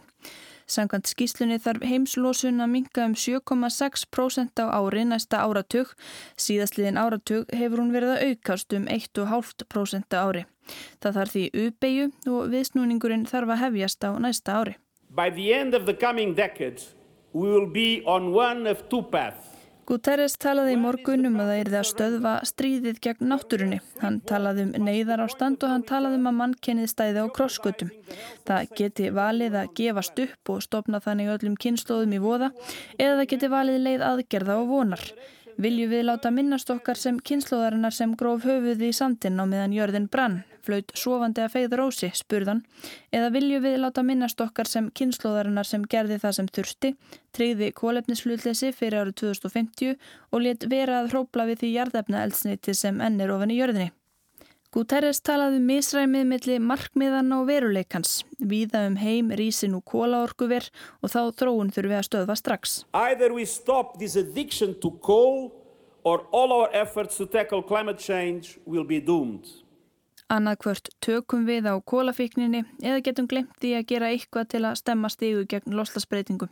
Sankant 0.65 1.05
skýslunni 1.05 1.59
þarf 1.61 1.83
heimslosun 1.85 2.63
að 2.63 2.71
minka 2.71 3.03
um 3.05 3.13
7,6% 3.13 4.63
á 4.65 4.65
ári 4.73 5.03
næsta 5.05 5.43
áratug. 5.45 5.91
Síðastliðin 6.41 6.97
áratug 6.97 7.51
hefur 7.53 7.83
hún 7.83 7.93
verið 7.93 8.15
að 8.15 8.23
aukast 8.31 8.73
um 8.73 8.87
1,5% 8.89 10.17
á 10.17 10.19
ári. 10.25 10.45
Það 11.03 11.19
þarf 11.19 11.35
því 11.35 11.45
uppeyju 11.67 12.07
og 12.33 12.49
viðsnúningurinn 12.55 13.27
þarf 13.29 13.53
að 13.53 13.61
hefjast 13.67 14.09
á 14.09 14.11
næsta 14.17 14.57
ári. 14.57 14.77
By 15.13 15.29
the 15.29 15.53
end 15.53 15.77
of 15.77 15.85
the 15.85 15.93
coming 15.93 16.33
decade 16.33 16.81
we 17.31 17.51
will 17.51 17.69
be 17.69 18.01
on 18.05 18.33
one 18.33 18.65
of 18.65 18.89
two 18.89 19.03
paths. 19.03 19.54
Guterres 19.85 20.33
talaði 20.41 20.73
í 20.73 20.79
morgun 20.81 21.27
um 21.29 21.35
að 21.37 21.49
það 21.51 21.59
erði 21.61 21.77
að 21.77 21.87
stöðva 21.91 22.31
stríðið 22.49 23.01
gegn 23.05 23.27
náttúrunni. 23.29 23.77
Hann 24.01 24.17
talaði 24.25 24.65
um 24.65 24.87
neyðar 24.87 25.21
á 25.21 25.27
stand 25.29 25.61
og 25.61 25.73
hann 25.73 25.85
talaði 25.85 26.17
um 26.17 26.29
að 26.31 26.37
mannkennið 26.39 26.89
stæði 26.89 27.21
á 27.21 27.27
krosskutum. 27.35 27.91
Það 28.49 28.73
geti 28.79 29.11
valið 29.13 29.59
að 29.61 29.71
gefast 29.77 30.21
upp 30.25 30.53
og 30.55 30.65
stopna 30.65 31.03
þannig 31.05 31.29
öllum 31.35 31.59
kynnslóðum 31.61 32.17
í 32.17 32.23
voða 32.23 32.49
eða 32.97 33.19
það 33.19 33.29
geti 33.35 33.51
valið 33.53 33.81
leið 33.85 34.07
aðgerða 34.09 34.59
og 34.63 34.71
vonar. 34.73 35.05
Viljum 35.55 35.87
við 35.87 36.01
láta 36.03 36.33
minnast 36.35 36.67
okkar 36.73 36.99
sem 36.99 37.15
kynnslóðarinnar 37.23 37.93
sem 37.95 38.11
gróf 38.19 38.43
höfuði 38.43 38.89
í 38.91 38.95
sandin 38.95 39.39
á 39.39 39.47
meðan 39.47 39.71
jörðin 39.71 40.09
brann, 40.11 40.41
flaut 40.67 40.91
sofandi 40.99 41.45
að 41.45 41.53
feið 41.53 41.75
rósi, 41.79 42.09
spurðan, 42.11 42.59
eða 43.15 43.31
viljum 43.31 43.63
við 43.63 43.77
láta 43.79 44.03
minnast 44.03 44.41
okkar 44.43 44.67
sem 44.67 44.89
kynnslóðarinnar 44.99 45.69
sem 45.69 45.87
gerði 45.87 46.19
það 46.19 46.37
sem 46.39 46.49
þurfti, 46.59 46.93
treyði 47.31 47.71
kólefnislutleysi 47.79 48.73
fyrir 48.75 49.05
árið 49.05 49.19
2050 49.23 49.95
og 50.35 50.43
let 50.43 50.67
vera 50.67 50.99
að 50.99 51.13
hrópla 51.13 51.47
við 51.47 51.63
því 51.63 51.75
jarðefna 51.77 52.25
eldsneiti 52.27 52.75
sem 52.75 52.99
ennir 52.99 53.31
ofan 53.31 53.55
í 53.55 53.61
jörðinni. 53.61 53.93
Guterres 54.75 55.21
talaði 55.23 55.61
um 55.61 55.69
misræmið 55.69 56.25
milli 56.27 56.55
markmiðan 56.59 57.31
og 57.31 57.45
veruleikans, 57.47 58.25
víða 58.43 58.81
um 58.89 58.97
heim, 58.99 59.29
rísin 59.31 59.77
og 59.77 59.85
kólaorkuver 59.87 60.67
og 60.99 61.13
þá 61.13 61.21
þróun 61.39 61.71
þurfum 61.71 61.93
við 61.93 61.99
að 62.01 62.07
stöðva 62.09 62.35
strax. 62.35 62.73
Either 62.91 63.31
we 63.31 63.45
stop 63.47 63.95
this 64.01 64.17
addiction 64.19 64.75
to 64.83 64.91
coal 64.99 65.53
or 66.03 66.27
all 66.35 66.51
our 66.51 66.67
efforts 66.75 67.15
to 67.15 67.25
tackle 67.25 67.63
climate 67.63 68.03
change 68.03 68.59
will 68.65 68.83
be 68.83 68.99
doomed. 68.99 69.47
Annarkvört 70.27 70.91
tökum 70.99 71.47
við 71.47 71.71
á 71.71 71.79
kólafíkninni 71.79 72.65
eða 72.83 72.99
getum 73.05 73.31
glemt 73.31 73.55
því 73.63 73.77
að 73.79 73.89
gera 73.93 74.11
eitthvað 74.11 74.51
til 74.57 74.65
að 74.67 74.79
stemma 74.83 75.07
stígu 75.13 75.47
gegn 75.47 75.71
loslasbreytingum. 75.71 76.51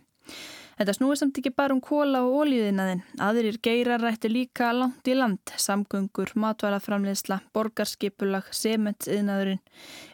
Þetta 0.77 0.96
snúið 0.98 1.20
samt 1.20 1.38
ekki 1.39 1.51
bara 1.53 1.75
um 1.75 1.82
kóla 1.84 2.24
og 2.25 2.44
ólíðinaðinn. 2.44 3.03
Aðrir 3.22 3.60
geirar 3.63 4.01
rættu 4.01 4.32
líka 4.32 4.72
langt 4.74 5.06
í 5.10 5.13
land, 5.18 5.53
samgöngur, 5.62 6.34
matvælaframleysla, 6.39 7.39
borgarskipulag, 7.53 8.50
sementsiðnaðurinn. 8.58 9.62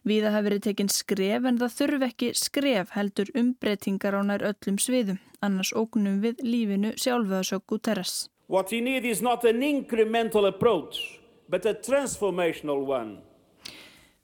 Víða 0.03 0.33
hafi 0.35 0.49
verið 0.49 0.65
tekinn 0.67 0.91
skref 0.91 1.47
en 1.47 1.61
það 1.61 1.77
þurfi 1.77 2.09
ekki 2.09 2.33
skref 2.35 2.91
heldur 2.97 3.31
umbreytingar 3.39 4.19
á 4.19 4.21
nær 4.27 4.45
öllum 4.51 4.81
sviðum. 4.81 5.21
Annars 5.45 5.71
ógnum 5.71 6.19
við 6.25 6.43
lífinu 6.43 6.91
sjálfuðasöku 6.99 7.79
terras. 7.79 8.27
What 8.49 8.73
you 8.73 8.81
need 8.81 9.05
is 9.05 9.21
not 9.21 9.45
an 9.45 9.61
incremental 9.63 10.47
approach, 10.49 11.19
but 11.47 11.65
a 11.65 11.73
transformational 11.73 12.83
one. 12.83 13.28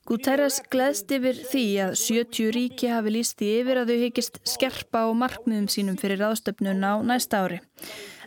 Guterres 0.05 0.59
gleðst 0.69 1.09
yfir 1.15 1.38
því 1.50 1.63
að 1.81 1.95
70 1.97 2.51
ríki 2.53 2.89
hafi 2.93 3.13
líst 3.15 3.39
í 3.41 3.47
yfir 3.63 3.79
að 3.81 3.89
þau 3.89 4.01
hekist 4.03 4.35
skerpa 4.45 5.00
á 5.01 5.09
markmiðum 5.17 5.65
sínum 5.74 5.95
fyrir 5.97 6.21
ráðstöfnun 6.21 6.85
á 6.85 7.01
næsta 7.01 7.39
ári. 7.41 7.57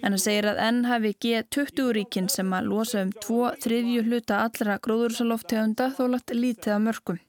En 0.03 0.11
hann 0.11 0.23
segir 0.23 0.49
að 0.51 0.59
enn 0.65 0.81
hafi 0.91 1.13
G20 1.23 1.93
ríkin 1.95 2.27
sem 2.35 2.51
að 2.51 2.73
losa 2.73 3.05
um 3.07 3.13
tvo 3.15 3.53
þriðju 3.63 4.03
hluta 4.09 4.41
allra 4.49 4.81
gróðursaloftegunda 4.83 5.93
þó 5.95 6.03
lagt 6.17 6.35
lítið 6.35 6.75
að 6.75 6.85
mörgum. 6.89 7.23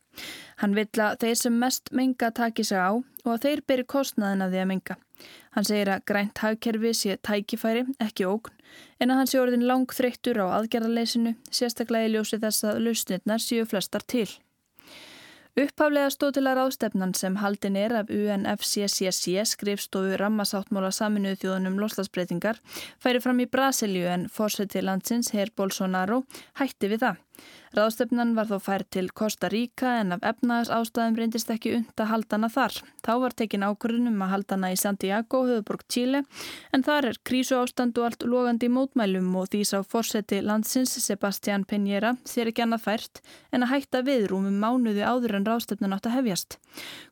Hann 0.63 0.73
vill 0.73 1.05
að 1.05 1.19
þeir 1.21 1.37
sem 1.43 1.61
mest 1.61 1.93
menga 1.93 2.31
taki 2.33 2.65
sig 2.65 2.81
á 2.81 2.89
og 2.97 3.31
að 3.35 3.45
þeir 3.45 3.63
beri 3.69 3.85
kostnaðin 3.93 4.47
að 4.47 4.57
því 4.57 4.63
að 4.63 4.69
menga. 4.73 4.97
Hann 5.55 5.65
segir 5.67 5.89
að 5.93 6.03
grænt 6.11 6.43
hagkerfi 6.43 6.93
sé 6.93 7.17
tækifæri, 7.25 7.85
ekki 8.03 8.27
ógn, 8.29 8.53
en 8.99 9.11
að 9.11 9.21
hann 9.21 9.31
sé 9.31 9.39
orðin 9.41 9.65
lang 9.69 9.89
þreyttur 9.93 10.41
á 10.43 10.59
aðgerðarleysinu, 10.59 11.35
sérstaklega 11.51 12.09
í 12.09 12.13
ljósi 12.13 12.39
þess 12.43 12.67
að 12.69 12.83
lausnirnar 12.85 13.43
séu 13.43 13.65
flestar 13.69 14.05
til. 14.05 14.29
Upphaflega 15.59 16.11
stóð 16.13 16.35
til 16.37 16.45
að 16.47 16.57
ráðstefnan 16.59 17.13
sem 17.17 17.39
haldin 17.41 17.75
er 17.75 17.95
af 17.99 18.11
UNFCCC 18.13 19.41
skrifstofu 19.49 20.19
rammasáttmála 20.21 20.91
saminuðu 20.95 21.41
þjóðunum 21.41 21.79
loslasbreytingar 21.81 22.61
færi 23.01 23.19
fram 23.23 23.41
í 23.43 23.49
Brasilíu 23.49 24.07
en 24.07 24.27
fórseti 24.31 24.83
landsins 24.85 25.33
Herr 25.35 25.51
Bolsonaro 25.57 26.21
hætti 26.61 26.93
við 26.93 27.03
það. 27.07 27.25
Ráðstöfnan 27.69 28.31
var 28.33 28.47
þó 28.49 28.57
fær 28.65 28.81
til 28.89 29.11
Costa 29.13 29.45
Rica 29.51 29.91
en 29.99 30.15
af 30.15 30.23
efnaðs 30.25 30.71
ástæðum 30.73 31.19
reyndist 31.19 31.51
ekki 31.53 31.75
und 31.77 32.01
að 32.01 32.09
haldana 32.09 32.47
þar. 32.49 32.79
Þá 33.05 33.11
var 33.21 33.35
tekin 33.37 33.65
ákvörðunum 33.67 34.23
að 34.25 34.31
haldana 34.33 34.71
í 34.73 34.77
Santiago, 34.81 35.43
höfuborg 35.45 35.83
Chile, 35.85 36.23
en 36.73 36.85
þar 36.87 37.11
er 37.11 37.19
krísu 37.21 37.59
ástand 37.59 37.99
og 38.01 38.07
allt 38.07 38.25
logandi 38.25 38.71
mótmælum 38.73 39.29
og 39.37 39.51
því 39.53 39.61
sá 39.69 39.77
fórseti 39.85 40.39
landsins 40.41 40.95
Sebastián 41.03 41.67
Peñera 41.69 42.15
þér 42.25 42.49
ekki 42.49 42.65
annað 42.65 42.85
fært 42.87 43.21
en 43.53 43.67
að 43.67 43.75
hætta 43.75 44.01
viðrúmum 44.07 44.57
mánuði 44.57 45.05
áður 45.05 45.37
en 45.37 45.47
ráðstöfnan 45.51 45.93
átt 45.93 46.09
að 46.09 46.17
hefjast. 46.17 46.57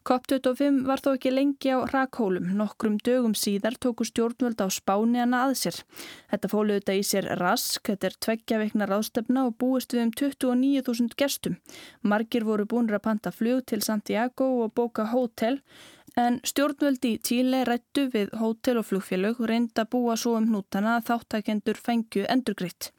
COP25 0.10 0.82
var 0.90 1.06
þó 1.06 1.12
ekki 1.14 1.36
lengi 1.36 1.70
á 1.76 1.86
rakhólum, 1.92 2.50
nokkrum 2.58 2.98
dögum 3.06 3.38
síðar 3.38 3.78
tóku 3.78 4.08
stjórnvöld 4.10 4.58
á 4.58 4.68
spáni 4.74 5.22
hana 5.22 5.46
að 5.46 5.58
sér. 5.62 5.80
Þetta 6.32 6.52
fóluðu 6.52 6.82
þetta 6.82 6.98
í 6.98 7.06
sér 7.06 7.30
rask, 7.38 7.84
þetta 7.86 8.10
er 8.10 8.20
tveggja 8.26 8.62
veikna 8.64 8.90
ráðstöfna 8.90 9.46
og 9.50 9.58
búist 9.62 9.94
við 9.94 10.08
um 10.08 10.14
29.000 10.18 11.18
gestum. 11.18 11.60
Margir 12.02 12.48
voru 12.48 12.66
búin 12.66 12.90
að 12.90 13.06
panta 13.06 13.32
flug 13.32 13.66
til 13.66 13.84
Santiago 13.86 14.50
og 14.64 14.74
bóka 14.74 15.08
hótel 15.14 15.62
en 16.18 16.40
stjórnvöldi 16.46 17.14
í 17.14 17.18
Tíle 17.22 17.62
rættu 17.68 18.08
við 18.14 18.32
hótel 18.40 18.80
og 18.82 18.88
flugfélög 18.90 19.42
reynda 19.50 19.86
búa 19.86 20.16
svo 20.18 20.34
um 20.40 20.48
hnútana 20.50 20.96
að 20.98 21.12
þáttakendur 21.12 21.78
fengju 21.78 22.26
endurgritt. 22.34 22.90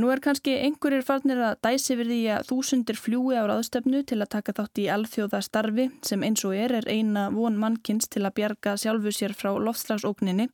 Nú 0.00 0.08
er 0.12 0.22
kannski 0.24 0.56
einhverjir 0.64 1.04
farnir 1.04 1.42
að 1.44 1.58
dæsi 1.66 1.98
við 2.00 2.12
því 2.12 2.20
að 2.36 2.46
þúsundir 2.50 3.00
fljúi 3.00 3.36
á 3.36 3.44
ráðstöfnu 3.50 4.04
til 4.08 4.20
að 4.22 4.32
taka 4.38 4.56
þátt 4.56 4.82
í 4.82 4.88
alþjóða 4.96 5.42
starfi 5.44 5.90
sem 6.06 6.24
eins 6.24 6.44
og 6.48 6.56
er 6.56 6.78
er 6.80 6.88
eina 6.88 7.28
von 7.34 7.60
mannkins 7.60 8.08
til 8.08 8.24
að 8.24 8.38
bjarga 8.40 8.76
sjálfu 8.80 9.12
sér 9.12 9.36
frá 9.36 9.52
loftslagsókninni. 9.52 10.48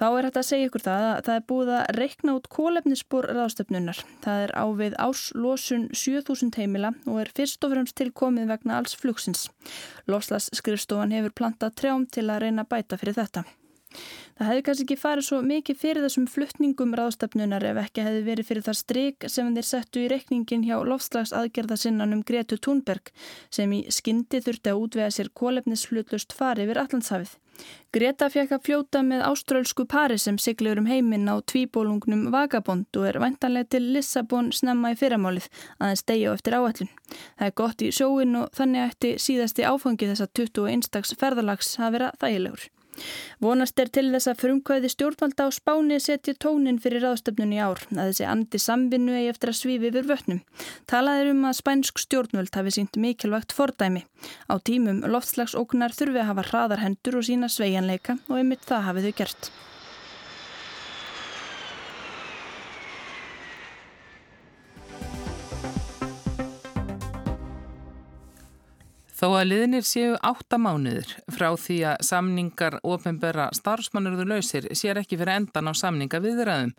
Þá 0.00 0.06
er 0.08 0.26
hægt 0.26 0.38
að 0.40 0.44
segja 0.48 0.68
ykkur 0.70 0.82
það 0.86 1.02
að 1.06 1.18
það 1.26 1.34
er 1.34 1.42
búið 1.50 1.70
að 1.76 1.90
reikna 1.98 2.34
út 2.38 2.46
kólefnisspor 2.54 3.26
ráðstöfnunar. 3.36 4.00
Það 4.24 4.44
er 4.46 4.54
ávið 4.56 4.96
áslosun 5.04 5.84
7000 5.92 6.56
heimila 6.56 6.94
og 7.04 7.20
er 7.20 7.32
fyrst 7.36 7.68
og 7.68 7.74
fremst 7.74 7.98
tilkomið 8.00 8.48
vegna 8.54 8.80
alls 8.80 8.96
flugsins. 8.96 9.50
Loslas 10.08 10.48
skrifstofan 10.56 11.12
hefur 11.12 11.36
plantað 11.42 11.76
trjám 11.82 12.08
til 12.08 12.30
að 12.32 12.46
reyna 12.46 12.64
bæta 12.64 12.96
fyrir 12.96 13.20
þetta. 13.20 13.44
Það 14.40 14.48
hefði 14.48 14.62
kannski 14.66 14.84
ekki 14.86 14.96
farið 15.00 15.26
svo 15.26 15.38
mikið 15.44 15.78
fyrir 15.80 16.04
þessum 16.06 16.26
fluttningum 16.30 16.94
ráðstöfnunar 16.96 17.66
ef 17.72 17.80
ekki 17.82 18.04
hefði 18.06 18.22
verið 18.28 18.48
fyrir 18.48 18.66
það 18.68 18.78
stryk 18.78 19.26
sem 19.28 19.50
þeir 19.56 19.68
settu 19.68 20.00
í 20.00 20.08
reikningin 20.12 20.64
hjá 20.64 20.78
lofslagsaðgerðasinnanum 20.88 22.22
Gretu 22.24 22.56
Thunberg 22.56 23.12
sem 23.52 23.74
í 23.76 23.82
skyndi 23.92 24.40
þurfti 24.40 24.72
að 24.72 24.86
útvega 24.86 25.12
sér 25.12 25.28
kólefnisflutlust 25.36 26.32
farið 26.36 26.70
yfir 26.70 26.82
Allandshafið. 26.84 27.36
Greta 27.92 28.30
fekk 28.32 28.54
að 28.56 28.64
fljóta 28.64 29.02
með 29.04 29.26
áströlsku 29.26 29.84
pari 29.90 30.16
sem 30.22 30.38
siglir 30.40 30.80
um 30.80 30.88
heiminn 30.88 31.28
á 31.28 31.36
tvíbólungnum 31.52 32.30
Vagabond 32.32 32.96
og 32.96 33.06
er 33.10 33.20
væntanlega 33.20 33.74
til 33.74 33.90
Lissabon 33.96 34.52
snemma 34.56 34.94
í 34.94 34.98
fyrramálið 35.00 35.50
aðeins 35.76 36.06
degja 36.08 36.34
eftir 36.38 36.56
áallun. 36.56 36.92
Það 37.36 37.48
er 37.50 37.56
gott 37.62 37.84
í 37.84 37.92
sjóin 37.92 38.36
og 38.40 38.52
þannig 38.56 38.86
ætti 38.86 39.14
síðasti 39.20 39.66
áfangi 39.66 40.12
þessa 40.14 40.30
21 40.32 40.92
dags 40.94 41.16
ferðalags 41.20 41.74
að 41.82 41.98
vera 41.98 42.14
þægilegur. 42.22 42.70
Vonast 43.40 43.80
er 43.80 43.88
til 43.92 44.08
þess 44.12 44.30
að 44.30 44.42
frumkvæði 44.42 44.90
stjórnvalda 44.92 45.46
á 45.46 45.50
spáni 45.54 46.00
setja 46.02 46.34
tónin 46.34 46.80
fyrir 46.82 47.06
ráðstöfnun 47.06 47.54
í 47.56 47.62
ár 47.62 47.80
að 47.96 48.10
þessi 48.10 48.28
andi 48.28 48.60
samvinnu 48.60 49.16
eigi 49.16 49.32
eftir 49.32 49.52
að 49.52 49.58
svífi 49.60 49.90
yfir 49.90 50.10
vötnum. 50.10 50.42
Talað 50.90 51.22
er 51.22 51.32
um 51.32 51.46
að 51.48 51.58
spænsk 51.62 52.04
stjórnvöld 52.04 52.54
hafi 52.58 52.76
sínt 52.76 53.00
mikilvægt 53.00 53.56
fordæmi. 53.56 54.04
Á 54.52 54.54
tímum 54.60 55.02
loftslagsóknar 55.08 55.96
þurfi 55.96 56.22
að 56.22 56.30
hafa 56.34 56.46
hraðar 56.50 56.84
hendur 56.84 57.20
og 57.20 57.26
sína 57.28 57.48
sveianleika 57.48 58.18
og 58.28 58.38
einmitt 58.40 58.68
það 58.68 58.86
hafið 58.90 59.10
þau 59.10 59.18
gert. 59.24 59.52
Þó 69.20 69.34
að 69.36 69.50
liðnir 69.50 69.84
séu 69.84 70.14
átta 70.24 70.56
mánuður 70.56 71.10
frá 71.28 71.50
því 71.60 71.74
að 71.90 72.04
samningar 72.08 72.78
ofinbera 72.88 73.50
starfsmannurðu 73.52 74.24
lausir 74.30 74.68
sér 74.72 74.96
ekki 75.02 75.18
fyrir 75.20 75.34
endan 75.34 75.68
á 75.68 75.76
samninga 75.76 76.22
viðræðum 76.24 76.70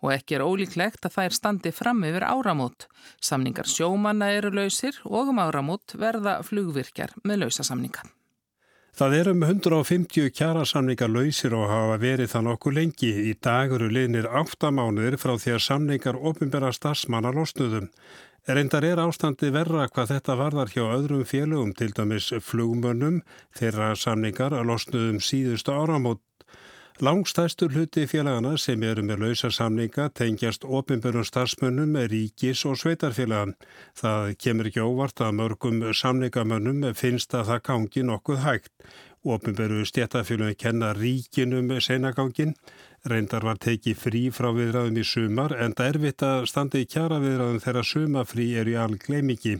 og 0.00 0.14
ekki 0.14 0.38
er 0.38 0.44
ólíklegt 0.46 1.04
að 1.04 1.18
þær 1.18 1.36
standi 1.36 1.72
fram 1.76 2.00
yfir 2.08 2.24
áramót. 2.24 2.86
Samningar 3.20 3.68
sjómanna 3.68 4.30
eru 4.32 4.48
lausir 4.56 4.96
og 5.04 5.28
um 5.34 5.42
áramót 5.44 5.92
verða 6.00 6.38
flugvirkjar 6.46 7.12
með 7.20 7.44
lausasamninga. 7.44 8.08
Það 8.96 9.18
er 9.18 9.28
um 9.34 9.44
150 9.44 10.32
kjærasamningar 10.40 11.12
lausir 11.12 11.52
og 11.56 11.68
hafa 11.68 12.00
verið 12.00 12.32
þann 12.32 12.50
okkur 12.54 12.78
lengi. 12.80 13.12
Í 13.28 13.36
dag 13.44 13.76
eru 13.76 13.92
liðnir 13.92 14.26
átta 14.40 14.72
mánuður 14.72 15.20
frá 15.20 15.36
því 15.36 15.54
að 15.58 15.62
samningar 15.68 16.16
ofinbera 16.16 16.72
starfsmanna 16.72 17.36
losnuðum. 17.36 17.92
Reyndar 18.48 18.86
er 18.88 19.00
ástandi 19.02 19.50
verra 19.52 19.84
hvað 19.92 20.14
þetta 20.14 20.34
varðar 20.40 20.70
hjá 20.72 20.82
öðrum 20.86 21.26
félögum, 21.28 21.74
til 21.76 21.92
dæmis 21.92 22.30
flugmönnum, 22.40 23.20
þeirra 23.52 23.92
samningar 24.00 24.56
að 24.56 24.70
losnuðum 24.70 25.20
síðustu 25.20 25.74
áramót. 25.76 26.22
Langstæstur 27.00 27.72
hluti 27.72 28.06
félagana 28.08 28.58
sem 28.60 28.82
eru 28.84 29.04
með 29.04 29.22
lausa 29.22 29.48
samninga 29.52 30.10
tengjast 30.16 30.64
ofinbjörnum 30.64 31.24
starfsmönnum, 31.24 31.94
ríkis 32.12 32.64
og 32.68 32.76
sveitarfélagan. 32.80 33.54
Það 33.96 34.34
kemur 34.40 34.68
ekki 34.68 34.84
óvart 34.84 35.20
að 35.24 35.36
mörgum 35.38 35.80
samningamönnum 35.96 36.90
finnst 36.96 37.36
að 37.36 37.46
það 37.52 37.64
gangi 37.70 38.04
nokkuð 38.08 38.44
hægt. 38.44 38.72
Ofinbjörnum 39.24 39.88
stjætafélagin 39.88 40.60
kenna 40.60 40.92
ríkinum 40.96 41.72
senagangin 41.80 42.56
Reyndar 43.08 43.46
var 43.48 43.56
tekið 43.56 43.96
frí 43.96 44.20
frá 44.28 44.50
viðræðum 44.52 44.98
í 45.00 45.04
sumar 45.08 45.54
en 45.56 45.72
það 45.72 45.86
er 45.86 45.96
erfitt 45.96 46.24
að 46.26 46.46
standa 46.50 46.80
í 46.82 46.88
kjara 46.88 47.20
viðræðum 47.22 47.60
þegar 47.64 47.86
sumafrí 47.88 48.48
er 48.60 48.68
í 48.68 48.74
algleimingi. 48.76 49.54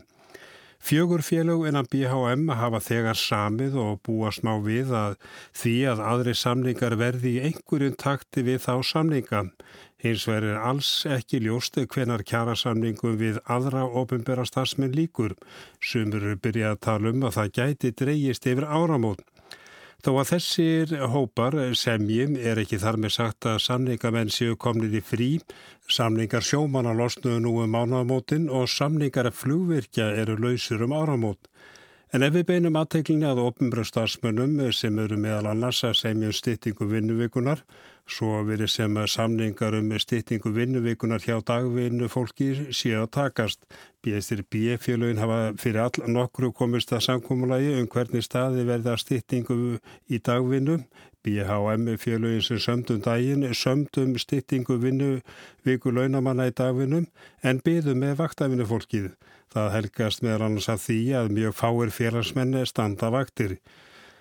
Fjögur 0.80 1.20
félög 1.24 1.66
innan 1.68 1.88
BHM 1.92 2.50
hafa 2.56 2.80
þegar 2.84 3.16
samið 3.16 3.78
og 3.80 3.98
búa 4.04 4.30
smá 4.32 4.54
við 4.64 4.92
að 4.96 5.16
því 5.56 5.74
að 5.92 6.04
aðri 6.12 6.34
samningar 6.36 6.96
verði 7.00 7.34
í 7.36 7.42
einhverjum 7.48 7.96
takti 8.00 8.44
við 8.44 8.60
þá 8.64 8.74
samninga. 8.90 9.42
Hins 10.00 10.28
verður 10.28 10.60
alls 10.70 10.92
ekki 11.08 11.42
ljóstu 11.44 11.84
hvenar 11.84 12.24
kjarasamningum 12.24 13.16
við 13.20 13.40
aðra 13.44 13.84
ofinbæra 13.88 14.44
stafsmenn 14.48 14.96
líkur. 14.96 15.36
Sumur 15.80 16.24
eru 16.24 16.40
byrjað 16.40 16.76
að 16.76 16.80
tala 16.88 17.12
um 17.12 17.28
að 17.28 17.36
það 17.36 17.52
gæti 17.60 17.96
dreyjist 18.00 18.48
yfir 18.48 18.68
áramót. 18.68 19.24
Þó 20.00 20.14
að 20.22 20.28
þessir 20.30 20.92
hópar 21.12 21.54
semjum 21.76 22.38
er 22.40 22.56
ekki 22.62 22.78
þar 22.80 22.96
með 23.02 23.12
sagt 23.18 23.44
að 23.50 23.58
samningamenn 23.66 24.30
séu 24.32 24.54
komnið 24.56 24.94
í 24.96 25.02
frí, 25.04 25.28
samningar 25.92 26.46
sjómanna 26.46 26.94
losnuðu 26.96 27.42
nú 27.44 27.52
um 27.66 27.76
ánamótin 27.76 28.46
og 28.48 28.70
samningar 28.72 29.28
flugvirkja 29.36 30.06
eru 30.22 30.38
lausur 30.40 30.86
um 30.86 30.94
áramót. 30.96 31.50
En 32.16 32.24
ef 32.24 32.32
við 32.32 32.46
beinum 32.48 32.78
aðteiklinni 32.80 33.28
að 33.28 33.42
ofnbröðstarsmönnum 33.44 34.72
sem 34.72 34.96
eru 35.04 35.20
meðal 35.20 35.52
annars 35.52 35.84
að 35.84 35.98
semja 36.00 36.32
um 36.32 36.38
styttingu 36.38 36.88
vinnuvikunar, 36.88 37.60
svo 38.10 38.40
verið 38.46 38.70
sem 38.72 38.96
samningar 39.08 39.76
um 39.78 39.92
styttingu 40.02 40.52
vinnuvikunar 40.54 41.22
hjá 41.22 41.38
dagvinnu 41.46 42.08
fólki 42.10 42.50
séu 42.74 43.04
að 43.04 43.12
takast. 43.16 43.64
BSR 44.02 44.42
B-félögin 44.50 45.20
hafa 45.20 45.38
fyrir 45.60 45.84
all 45.84 46.10
nokkru 46.10 46.52
komist 46.56 46.92
að 46.92 47.04
samkómulagi 47.06 47.74
um 47.78 47.88
hvernig 47.90 48.24
staði 48.26 48.64
verða 48.68 48.96
styttingu 49.00 49.78
í 50.08 50.18
dagvinnu. 50.18 50.80
BHM-félögin 51.24 52.44
sem 52.44 52.62
sömdum 52.64 53.02
daginn 53.04 53.44
sömdum 53.54 54.16
styttingu 54.18 54.78
vinnuviku 54.80 55.92
launamanna 55.92 56.48
í 56.48 56.56
dagvinnum 56.56 57.06
en 57.42 57.60
byðum 57.64 58.00
með 58.04 58.16
vaktafinu 58.22 58.66
fólkið. 58.66 59.12
Það 59.50 59.72
helgast 59.74 60.24
meðal 60.24 60.46
annars 60.46 60.70
að 60.70 60.82
því 60.86 60.98
að 61.20 61.32
mjög 61.36 61.54
fáir 61.58 61.94
félagsmenn 61.94 62.66
standa 62.66 63.10
vaktir. 63.12 63.58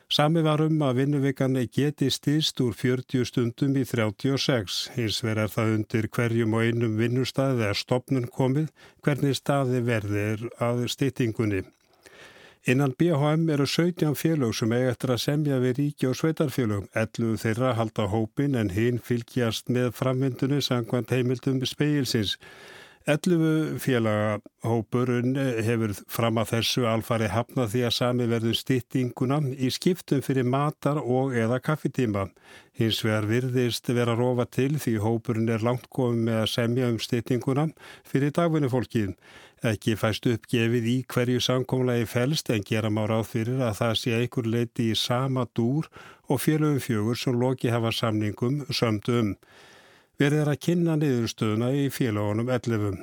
Sami 0.09 0.41
var 0.41 0.57
um 0.65 0.79
að 0.81 1.03
vinnuvikan 1.03 1.53
geti 1.69 2.07
stýst 2.09 2.57
úr 2.65 2.73
40 2.73 3.27
stundum 3.29 3.75
í 3.77 3.83
36. 3.85 4.77
Hins 4.95 5.19
vegar 5.21 5.51
það 5.53 5.73
undir 5.75 6.07
hverjum 6.09 6.55
og 6.57 6.65
einum 6.65 6.95
vinnustæði 6.97 7.67
eða 7.67 7.75
stopnun 7.77 8.25
komið 8.25 8.71
hvernig 9.05 9.37
staði 9.37 9.83
verðir 9.85 10.47
að 10.57 10.87
stýtingunni. 10.95 11.61
Innan 12.65 12.95
BHM 12.97 13.45
eru 13.53 13.69
17 13.69 14.17
félög 14.17 14.57
sem 14.57 14.73
eiga 14.73 14.95
eftir 14.95 15.13
að 15.13 15.21
semja 15.27 15.61
við 15.61 15.77
ríki 15.83 16.09
og 16.09 16.17
sveitarfélög. 16.17 16.89
11 16.97 17.37
þeirra 17.45 17.75
halda 17.77 18.09
hópin 18.09 18.57
en 18.57 18.73
hinn 18.73 18.97
fylgjast 18.97 19.69
með 19.69 19.93
framvindunni 20.01 20.63
sangvænt 20.65 21.13
heimildum 21.13 21.61
speilsins. 21.69 22.39
11 23.07 23.79
félagahópurinn 23.79 25.37
hefur 25.63 25.93
fram 26.11 26.37
að 26.41 26.49
þessu 26.51 26.83
alfari 26.89 27.29
hafnað 27.31 27.71
því 27.71 27.83
að 27.87 27.93
sami 27.95 28.25
verður 28.29 28.57
styttinguna 28.59 29.39
í 29.55 29.69
skiptum 29.71 30.19
fyrir 30.25 30.43
matar 30.45 30.99
og 30.99 31.31
eða 31.33 31.61
kaffitíma. 31.63 32.27
Hins 32.75 32.99
vegar 33.03 33.29
virðist 33.29 33.87
vera 33.95 34.17
rofa 34.19 34.45
til 34.45 34.75
því 34.83 34.97
hópurinn 35.05 35.49
er 35.49 35.63
langt 35.63 35.87
komið 35.95 36.25
með 36.27 36.41
að 36.41 36.51
semja 36.53 36.89
um 36.91 36.99
styttinguna 36.99 37.65
fyrir 38.07 38.35
dagvinni 38.35 38.69
fólkið. 38.71 39.15
Ekki 39.71 39.95
fæst 39.99 40.27
uppgefið 40.29 40.91
í 40.91 40.97
hverju 41.07 41.39
samkomlagi 41.43 42.05
fælst 42.07 42.51
en 42.53 42.67
gera 42.67 42.91
má 42.91 43.05
ráð 43.07 43.31
fyrir 43.31 43.63
að 43.63 43.79
það 43.79 43.95
sé 44.03 44.19
einhver 44.19 44.51
leiti 44.53 44.91
í 44.91 44.99
sama 44.99 45.47
dúr 45.55 45.87
og 46.27 46.43
félagum 46.43 46.83
fjögur 46.83 47.17
sem 47.17 47.39
loki 47.39 47.71
hafa 47.71 47.95
samningum 47.95 48.65
sömdu 48.69 49.17
um 49.23 49.33
verið 50.19 50.43
er 50.43 50.51
að 50.51 50.59
kynna 50.65 50.97
niðurstöðuna 50.99 51.71
í 51.79 51.87
félagunum 51.95 52.49
11. 52.51 52.99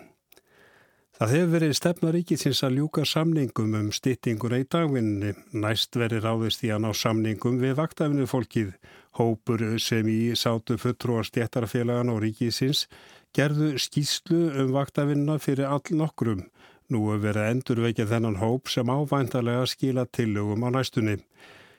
Það 1.16 1.30
hefur 1.32 1.52
verið 1.54 1.70
stefna 1.78 2.10
ríkisins 2.12 2.58
að 2.66 2.74
ljúka 2.76 3.06
samningum 3.08 3.76
um 3.78 3.86
styttinguna 3.96 4.58
í 4.60 4.66
dagvinni. 4.68 5.30
Næst 5.56 5.96
verið 5.96 6.26
ráðist 6.26 6.64
í 6.66 6.72
að 6.74 6.82
ná 6.84 6.90
samningum 6.92 7.56
við 7.62 7.78
vaktafinu 7.78 8.26
fólkið. 8.28 8.74
Hópur 9.16 9.64
sem 9.80 10.10
í 10.12 10.34
sátu 10.36 10.76
fulltrúar 10.76 11.24
stjættarfélagan 11.24 12.12
og 12.12 12.20
ríkisins 12.20 12.84
gerðu 13.32 13.72
skýslu 13.80 14.42
um 14.60 14.76
vaktafinna 14.76 15.38
fyrir 15.40 15.72
all 15.72 15.96
nokkrum. 15.96 16.44
Nú 16.92 17.06
hefur 17.08 17.24
verið 17.30 17.48
endurveikið 17.54 18.12
þennan 18.12 18.36
hóp 18.42 18.68
sem 18.68 18.92
ávæntalega 18.92 19.64
skila 19.72 20.04
tillögum 20.04 20.68
á 20.68 20.76
næstunni. 20.76 21.16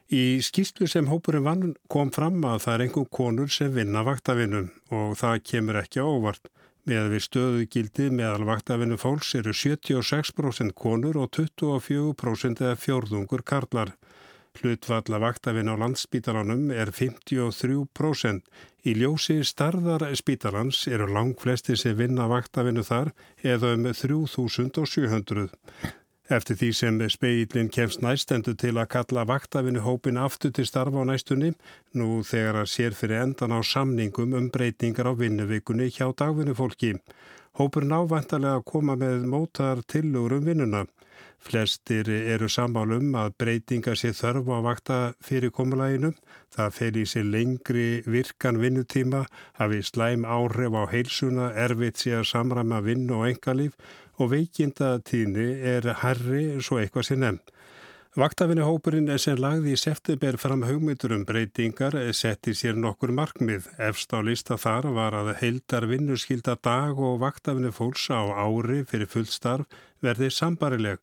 Í 0.07 0.39
skýrslu 0.39 0.87
sem 0.87 1.09
hópurinn 1.11 1.43
vann 1.43 1.71
kom 1.91 2.13
fram 2.15 2.39
að 2.47 2.61
það 2.63 2.73
er 2.73 2.83
einhver 2.85 3.07
konur 3.11 3.49
sem 3.51 3.73
vinna 3.75 4.05
vaktavinnum 4.07 4.69
og 4.95 5.17
það 5.19 5.41
kemur 5.49 5.79
ekki 5.81 5.99
óvart. 5.99 6.47
Með 6.87 7.09
við 7.11 7.23
stöðugildi 7.25 8.05
meðal 8.15 8.45
vaktavinnu 8.47 8.95
fólks 8.95 9.33
eru 9.35 9.51
76% 9.51 10.71
konur 10.79 11.19
og 11.19 11.33
24% 11.35 12.63
eða 12.63 12.79
fjórðungur 12.79 13.43
karlar. 13.43 13.91
Hlutvalla 14.57 15.19
vaktavinn 15.19 15.67
á 15.67 15.75
landsspítalanum 15.75 16.71
er 16.71 16.93
53%. 16.95 18.47
Í 18.87 18.95
ljósi 18.95 19.41
starðar 19.43 20.07
spítalans 20.15 20.85
eru 20.87 21.11
lang 21.11 21.35
flesti 21.35 21.75
sem 21.75 21.99
vinna 21.99 22.31
vaktavinnu 22.31 22.87
þar 22.87 23.11
eða 23.43 23.75
um 23.75 23.91
3700. 23.91 25.51
Eftir 26.27 26.57
því 26.59 26.69
sem 26.75 26.97
speilin 27.07 27.69
kemst 27.71 28.01
næstendu 28.03 28.51
til 28.59 28.75
að 28.75 28.89
kalla 28.91 29.23
vaktafinu 29.29 29.79
hópin 29.85 30.19
aftur 30.19 30.51
til 30.51 30.65
starfa 30.67 30.99
á 30.99 31.07
næstunni, 31.07 31.53
nú 31.95 32.19
þegar 32.27 32.63
að 32.63 32.71
sér 32.73 32.95
fyrir 32.99 33.21
endan 33.21 33.55
á 33.55 33.63
samningum 33.63 34.35
um 34.35 34.49
breytingar 34.51 35.07
á 35.07 35.13
vinnuvikunni 35.15 35.87
hjá 35.87 36.11
dagvinnu 36.11 36.51
fólki. 36.51 36.97
Hópur 37.55 37.87
návantarlega 37.87 38.59
að 38.59 38.67
koma 38.67 38.97
með 38.99 39.23
mótar 39.23 39.79
tillur 39.87 40.35
um 40.35 40.43
vinnuna. 40.43 40.83
Flestir 41.39 42.09
eru 42.11 42.49
sammálum 42.51 43.15
að 43.15 43.35
breytinga 43.39 43.93
sér 43.95 44.15
þörfu 44.17 44.51
á 44.51 44.61
vakta 44.65 44.97
fyrir 45.23 45.53
komulæginu. 45.55 46.11
Það 46.51 46.73
fer 46.75 46.97
í 46.97 47.05
sér 47.07 47.29
lengri 47.31 47.87
virkan 48.03 48.59
vinnutíma, 48.59 49.23
hafi 49.61 49.79
slæm 49.79 50.27
áhrif 50.27 50.75
á 50.75 50.83
heilsuna, 50.91 51.53
erfitt 51.55 52.03
sér 52.03 52.27
samræma 52.27 52.81
vinn 52.83 53.07
og 53.15 53.29
engalíf 53.29 53.79
og 54.17 54.31
veikindatíðni 54.33 55.47
er 55.75 55.93
herri 56.01 56.57
svo 56.61 56.81
eitthvað 56.81 57.09
sem 57.09 57.21
nefn. 57.21 57.43
Vaktafinnihópurinn 58.17 59.11
sem 59.21 59.37
lagði 59.37 59.75
í 59.75 59.77
september 59.77 60.39
fram 60.41 60.63
hugmyndur 60.65 61.11
um 61.13 61.21
breytingar 61.27 61.93
setti 62.17 62.55
sér 62.57 62.73
nokkur 62.73 63.11
markmið. 63.13 63.67
Efst 63.77 64.09
á 64.09 64.25
lista 64.25 64.57
þar 64.57 64.87
var 64.95 65.13
að 65.19 65.35
heildar 65.43 65.85
vinnuskilda 65.85 66.55
dag 66.65 66.97
og 66.97 67.19
vaktafinni 67.21 67.69
fólks 67.69 68.07
á 68.09 68.25
ári 68.25 68.81
fyrir 68.89 69.11
fullstarf 69.11 69.69
verði 70.01 70.31
sambarileg. 70.33 70.97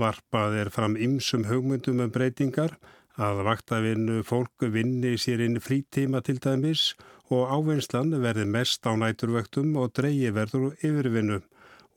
Varpað 0.00 0.56
er 0.62 0.72
fram 0.72 0.96
ymsum 0.96 1.44
hugmyndum 1.50 2.00
um 2.00 2.14
breytingar 2.14 2.78
að 3.20 3.44
vaktafinnu 3.44 4.22
fólk 4.24 4.64
vinni 4.64 5.18
sér 5.20 5.44
inn 5.44 5.60
frítíma 5.60 6.24
til 6.24 6.40
dæmis 6.40 6.94
og 7.28 7.44
ávinnslan 7.52 8.16
verði 8.24 8.48
mest 8.48 8.88
á 8.88 8.96
næturvöktum 8.96 9.76
og 9.76 9.92
dreyi 10.00 10.32
verður 10.32 10.72
yfirvinnu 10.80 11.42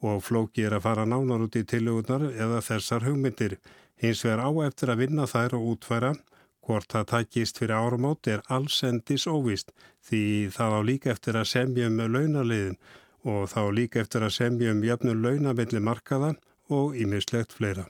og 0.06 0.22
flóki 0.24 0.66
er 0.68 0.78
að 0.78 0.86
fara 0.86 1.06
nánar 1.10 1.44
út 1.48 1.58
í 1.58 1.66
tillögunar 1.66 2.30
eða 2.34 2.62
þessar 2.62 3.08
hugmyndir. 3.08 3.58
Hins 3.98 4.24
vegar 4.26 4.46
á 4.46 4.50
eftir 4.68 4.94
að 4.94 5.02
vinna 5.04 5.26
þær 5.26 5.58
og 5.58 5.70
útfæra 5.74 6.14
hvort 6.68 6.92
það 6.92 7.10
takist 7.14 7.62
fyrir 7.62 7.80
áramót 7.80 8.28
er 8.28 8.44
alls 8.52 8.82
endis 8.84 9.26
óvist 9.28 9.72
því 10.10 10.24
það 10.54 10.78
á 10.78 10.82
líka 10.90 11.14
eftir 11.16 11.40
að 11.40 11.52
semja 11.54 11.90
um 11.90 12.02
launaliðin 12.04 12.80
og 13.28 13.48
þá 13.52 13.62
líka 13.74 14.04
eftir 14.04 14.28
að 14.28 14.36
semja 14.38 14.74
um 14.76 14.84
jöfnum 14.86 15.24
launamilli 15.24 15.84
markaða 15.84 16.36
og 16.70 17.00
ímislegt 17.00 17.56
fleira. 17.58 17.88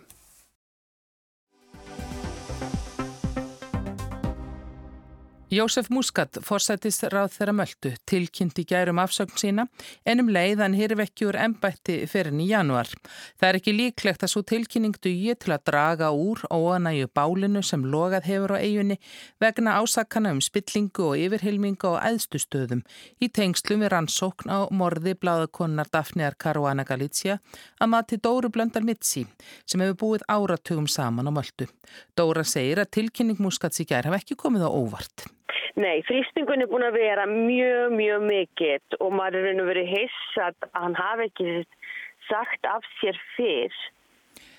Jósef 5.47 5.87
Muscat, 5.87 6.41
forsættis 6.43 6.97
ráð 7.07 7.29
þeirra 7.37 7.53
möldu, 7.55 7.93
tilkynnti 8.03 8.65
gærum 8.67 8.99
afsögn 8.99 9.37
sína 9.39 9.63
en 10.03 10.19
um 10.19 10.27
leiðan 10.27 10.73
hirvekkjur 10.75 11.37
ennbætti 11.39 12.01
fyrir 12.11 12.35
í 12.35 12.49
januar. 12.49 12.89
Það 13.39 13.47
er 13.47 13.57
ekki 13.61 13.73
líklegt 13.77 14.25
að 14.27 14.31
svo 14.33 14.43
tilkynning 14.43 14.97
dugi 14.99 15.37
til 15.39 15.53
að 15.55 15.63
draga 15.69 16.09
úr 16.11 16.41
óanægu 16.51 17.07
bálinu 17.15 17.61
sem 17.63 17.85
logað 17.87 18.27
hefur 18.27 18.55
á 18.55 18.57
eigunni 18.59 18.97
vegna 19.39 19.77
ásakana 19.79 20.33
um 20.35 20.41
spillingu 20.43 21.13
og 21.13 21.23
yfirhilmingu 21.23 21.95
á 21.95 22.11
æðstustöðum 22.11 22.83
í 23.23 23.31
tengslum 23.31 23.87
við 23.87 23.93
rannsókn 23.95 24.51
á 24.51 24.67
morði 24.67 25.15
bláðakonnar 25.15 25.87
Daphnear 25.87 26.35
Caruana 26.35 26.83
Galizia 26.83 27.39
að 27.79 27.93
mati 27.95 28.19
Dóru 28.19 28.51
Blöndal 28.51 28.83
Mitsi 28.83 29.23
sem 29.63 29.79
hefur 29.79 29.95
búið 30.03 30.27
áratugum 30.27 30.91
saman 30.91 31.31
á 31.31 31.31
möldu. 31.31 31.71
Dóra 32.19 32.43
segir 32.43 32.83
að 32.83 32.91
tilkynning 32.99 33.39
Muscats 33.39 33.79
í 33.79 33.87
gær 33.87 34.11
hafa 34.11 34.19
ekki 34.19 34.35
komið 34.35 34.67
á 34.67 34.71
óvart. 34.75 35.36
Nei, 35.77 35.99
þrýstingun 36.07 36.63
er 36.63 36.69
búin 36.71 36.87
að 36.87 36.95
vera 36.97 37.27
mjög, 37.29 37.91
mjög 37.93 38.23
mikill 38.25 38.95
og 38.97 39.11
maður 39.13 39.35
er 39.37 39.43
raun 39.45 39.61
og 39.61 39.67
verið 39.69 39.91
hiss 39.91 40.37
að 40.41 40.65
hann 40.73 40.95
hafi 40.97 41.27
ekki 41.27 41.51
sagt 42.25 42.65
af 42.65 42.87
sér 42.97 43.19
fyrr. 43.35 43.75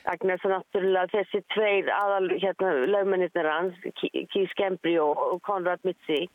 Að 0.08 0.22
það 0.28 0.52
náttúrulega 0.52 1.10
þessi 1.16 1.40
tveir 1.52 1.90
aðal 1.90 2.28
hérna, 2.38 2.70
lögmennir 2.94 3.48
hans, 3.50 3.80
Keith 3.98 4.54
Gembry 4.60 4.94
og 5.02 5.40
Conrad 5.48 5.82
Mitzi, 5.84 6.28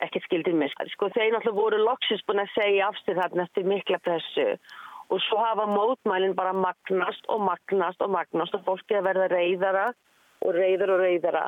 ekki 0.00 0.24
skildið 0.24 0.56
mér. 0.62 0.72
Sko 0.94 1.10
þeir 1.12 1.34
náttúrulega 1.34 1.58
voru 1.60 1.82
loksist 1.84 2.24
búin 2.24 2.40
að 2.40 2.54
segja 2.56 2.88
af 2.88 2.96
sér 3.02 3.20
þarna 3.20 3.44
eftir 3.44 3.68
mikla 3.68 4.00
pressu 4.08 4.48
og 5.08 5.20
svo 5.24 5.40
hafa 5.40 5.68
mótmælinn 5.68 6.36
bara 6.36 6.56
magnast 6.56 7.28
og 7.32 7.44
magnast 7.44 8.00
og 8.04 8.12
magnast 8.16 8.56
og 8.56 8.64
fólkið 8.64 9.02
að 9.02 9.06
verða 9.10 9.28
reyðara 9.36 9.86
og 10.44 10.56
reyðara 10.56 10.96
og 10.96 11.04
reyðara. 11.04 11.44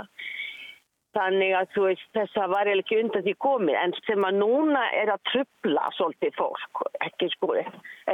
Þannig 1.11 1.55
að 1.59 1.71
þú 1.75 1.85
veist 1.89 2.11
þess 2.15 2.39
að 2.39 2.53
var 2.53 2.69
ekki 2.71 2.99
undan 3.03 3.25
því 3.27 3.33
komið 3.43 3.77
en 3.81 3.95
sem 4.07 4.27
að 4.29 4.37
núna 4.39 4.83
er 4.95 5.11
að 5.11 5.25
trubla 5.33 5.89
svolítið 5.97 6.37
fólk, 6.39 6.83
ekki 7.03 7.27
sko, 7.33 7.49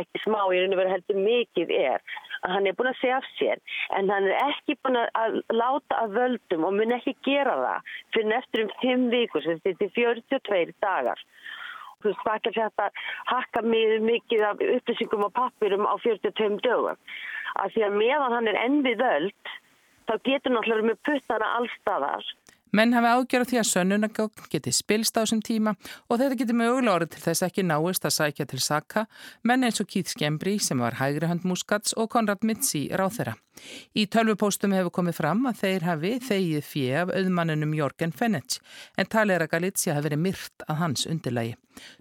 ekki 0.01 0.23
smá 0.23 0.39
í 0.49 0.63
raun 0.63 0.73
og 0.73 0.81
veru 0.81 0.95
heldur 0.95 1.19
mikið 1.21 1.75
er 1.77 2.07
að 2.41 2.55
hann 2.55 2.69
er 2.71 2.79
búin 2.79 2.89
að 2.89 3.01
segja 3.03 3.19
af 3.19 3.29
sér 3.37 3.61
en 3.99 4.09
hann 4.15 4.29
er 4.31 4.39
ekki 4.47 4.79
búin 4.81 4.97
að 5.03 5.37
láta 5.53 5.99
að 6.07 6.17
völdum 6.17 6.65
og 6.69 6.79
mun 6.79 6.97
ekki 6.97 7.13
gera 7.27 7.59
það 7.61 7.93
fyrir 8.17 8.31
neftur 8.33 8.65
um 8.65 8.73
5 8.87 9.07
vikur 9.13 9.45
sem 9.45 9.61
þetta 9.67 9.89
er 9.89 9.95
42 9.99 10.75
dagar. 10.87 11.23
Þú 12.01 12.11
veist 12.11 12.25
hvað 12.25 12.41
ekki 12.41 12.55
þetta 12.57 12.89
hakka 13.33 13.65
mikið 13.67 14.47
af 14.47 14.65
upplýsingum 14.71 15.29
og 15.29 15.37
pappirum 15.37 15.85
á 15.85 15.95
42 16.01 16.61
dögum. 16.65 17.05
Að 17.61 17.77
því 17.77 17.87
að 17.87 18.01
meðan 18.01 18.37
hann 18.39 18.51
er 18.53 18.61
ennvið 18.65 19.05
völd 19.05 19.55
þá 20.07 20.15
getur 20.29 20.55
náttúrulega 20.55 20.91
með 20.93 21.01
puttana 21.09 21.55
allstaðar 21.59 22.35
Menn 22.75 22.95
hafi 22.97 23.11
ágjörð 23.15 23.51
því 23.51 23.59
að 23.61 23.69
sönnunagögn 23.71 24.49
geti 24.51 24.73
spilst 24.75 25.15
á 25.15 25.23
þessum 25.23 25.43
tíma 25.47 25.77
og 26.11 26.19
þetta 26.19 26.39
geti 26.41 26.57
mögulega 26.57 26.95
orðið 26.97 27.13
til 27.15 27.23
þess 27.27 27.47
ekki 27.47 27.65
náist 27.67 28.09
að 28.09 28.17
sækja 28.17 28.47
til 28.51 28.63
Saka, 28.65 29.05
menn 29.47 29.67
eins 29.67 29.79
og 29.83 29.91
Keith 29.93 30.11
Skembri 30.11 30.57
sem 30.59 30.83
var 30.83 30.99
hægri 30.99 31.31
hand 31.31 31.47
Muscats 31.47 31.95
og 31.97 32.11
Konrad 32.15 32.43
Mitzi 32.43 32.89
ráð 32.91 33.21
þeirra. 33.21 33.37
Í 33.97 34.07
tölvupóstum 34.13 34.75
hefur 34.77 34.95
komið 34.99 35.21
fram 35.21 35.47
að 35.49 35.63
þeir 35.63 35.87
hafi 35.87 36.17
þegið 36.27 36.67
fjö 36.73 37.05
af 37.05 37.15
auðmannunum 37.15 37.77
Jorgen 37.79 38.13
Fenech 38.13 38.59
en 38.99 39.09
talera 39.13 39.47
Galizia 39.47 39.95
hafi 39.97 40.11
verið 40.11 40.27
myrt 40.27 40.67
að 40.67 40.83
hans 40.83 41.07
undirlægi. 41.07 41.57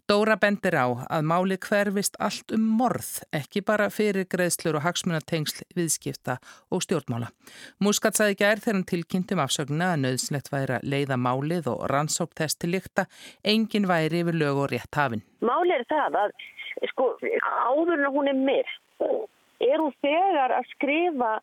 Dóra 0.10 0.38
bendir 0.42 0.78
á 0.78 0.88
að 0.88 1.28
máli 1.30 1.58
hverfist 1.62 2.18
allt 2.20 2.54
um 2.56 2.64
morð, 2.80 3.12
ekki 3.36 3.64
bara 3.66 3.90
fyrir 3.94 4.28
greiðslur 4.32 4.80
og 4.80 4.86
hagsmunatengsl 4.86 5.66
viðskipta 5.78 6.38
og 6.72 6.84
stjórnmála. 6.86 7.32
Muscat 7.84 8.20
saði 8.20 8.40
gær 8.42 8.64
þegar 8.64 8.80
hann 8.80 8.88
tilkynntum 8.92 9.44
afsögnuna 9.44 9.94
að 9.94 10.04
nöðslegt 10.06 10.52
væri 10.54 10.80
að 10.80 10.90
leiða 10.96 11.20
málið 11.20 11.70
og 11.74 11.86
rannsók 11.92 12.36
þess 12.38 12.60
til 12.62 12.74
líkta, 12.76 13.08
engin 13.44 13.90
væri 13.90 14.24
yfir 14.24 14.40
lög 14.42 14.66
og 14.66 14.72
rétt 14.74 15.00
hafinn. 15.00 15.26
Málið 15.46 15.82
er 15.82 15.88
það 15.92 16.20
að 16.24 16.36
sko, 16.92 17.14
áður 17.70 17.96
en 18.00 18.12
hún 18.14 18.32
er 18.32 18.44
myrkt 18.46 18.82
er 19.64 19.80
hún 19.80 19.94
þegar 20.04 20.54
að 20.56 20.68
skrifa 20.74 21.36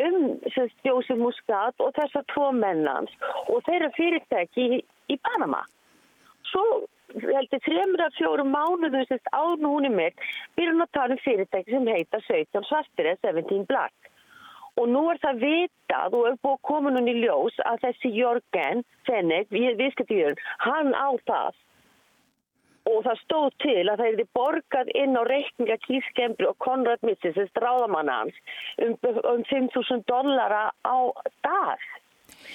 um 0.00 0.38
Jósef 0.86 1.18
Muscat 1.18 1.82
og 1.82 1.92
þessar 1.98 2.24
tvo 2.32 2.50
mennans 2.56 3.12
og 3.48 3.60
þeirra 3.66 3.90
fyrirtæki 3.96 4.66
í, 4.78 4.80
í 5.12 5.16
Panama. 5.26 5.62
Svo 6.50 6.64
heldur 7.18 7.62
þremur 7.64 8.04
af 8.04 8.16
fjórum 8.18 8.52
mánuðum 8.54 9.06
sérst 9.08 9.32
áður 9.34 9.66
hún 9.66 9.88
er 9.88 10.14
byrjum 10.56 10.78
hún 10.78 10.86
að 10.86 10.94
tala 10.96 11.16
um 11.16 11.24
fyrirtæki 11.24 11.74
sem 11.74 11.90
heita 11.90 12.20
17 12.26 12.68
svartir 12.68 13.10
eða 13.12 13.34
17 13.34 13.66
black. 13.70 14.10
Og 14.78 14.86
nú 14.88 15.02
er 15.10 15.18
það 15.20 15.42
vitað 15.44 16.14
og 16.16 16.28
er 16.28 16.36
búið 16.44 16.54
að 16.56 16.68
koma 16.68 16.92
núni 16.94 17.16
í 17.16 17.24
ljós 17.24 17.56
að 17.66 17.82
þessi 17.86 18.12
Jörgen 18.14 18.84
Fennig, 19.08 19.50
viðskiptjörn, 19.50 20.38
hann 20.62 20.94
á 20.94 21.10
það 21.26 21.58
og 22.88 23.02
það 23.04 23.18
stóð 23.20 23.48
til 23.62 23.82
að 23.82 24.00
það 24.00 24.06
hefði 24.08 24.26
borgað 24.36 24.92
inn 24.96 25.18
á 25.18 25.22
reikninga 25.28 25.76
Kískembri 25.84 26.48
og 26.48 26.56
Konrad 26.64 27.02
Missis, 27.06 27.34
þessi 27.36 27.50
stráðamanna 27.52 28.20
hans, 28.22 28.38
um, 28.82 28.96
um 29.28 29.42
5.000 29.50 30.06
dollara 30.10 30.70
á 30.86 30.98
dag. 31.44 31.84